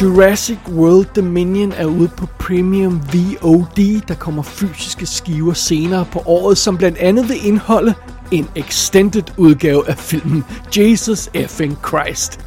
Jurassic 0.02 0.58
World 0.68 1.06
Dominion 1.16 1.72
er 1.72 1.84
ude 1.84 2.10
på 2.16 2.26
Premium 2.38 3.00
VOD, 3.12 4.00
der 4.08 4.14
kommer 4.14 4.42
fysiske 4.42 5.06
skiver 5.06 5.52
senere 5.52 6.06
på 6.12 6.22
året, 6.26 6.58
som 6.58 6.78
blandt 6.78 6.98
andet 6.98 7.28
vil 7.28 7.46
indeholde 7.46 7.94
en 8.32 8.48
extended 8.56 9.22
udgave 9.36 9.88
af 9.88 9.98
filmen 9.98 10.44
Jesus 10.76 11.30
effing 11.34 11.78
Christ. 11.88 12.40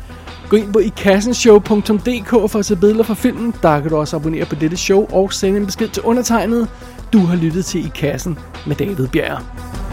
Gå 0.50 0.58
ind 0.58 0.74
på 0.74 0.80
ikassenshow.dk 0.80 2.52
for 2.52 2.60
at 2.60 2.66
se 2.66 2.76
billeder 2.76 3.04
fra 3.04 3.14
filmen. 3.14 3.54
Der 3.62 3.80
kan 3.80 3.90
du 3.90 3.98
også 3.98 4.16
abonnere 4.16 4.46
på 4.46 4.56
dette 4.56 4.78
show 4.78 5.08
og 5.14 5.34
sende 5.34 5.60
en 5.60 5.66
besked 5.66 5.88
til 5.90 6.04
undertegnet. 6.04 6.68
Du 7.14 7.20
har 7.20 7.36
lyttet 7.36 7.66
til 7.66 7.86
I 7.86 7.90
Kassen 7.96 8.40
med 8.68 8.76
David 8.76 9.08
Bjerg. 9.08 9.91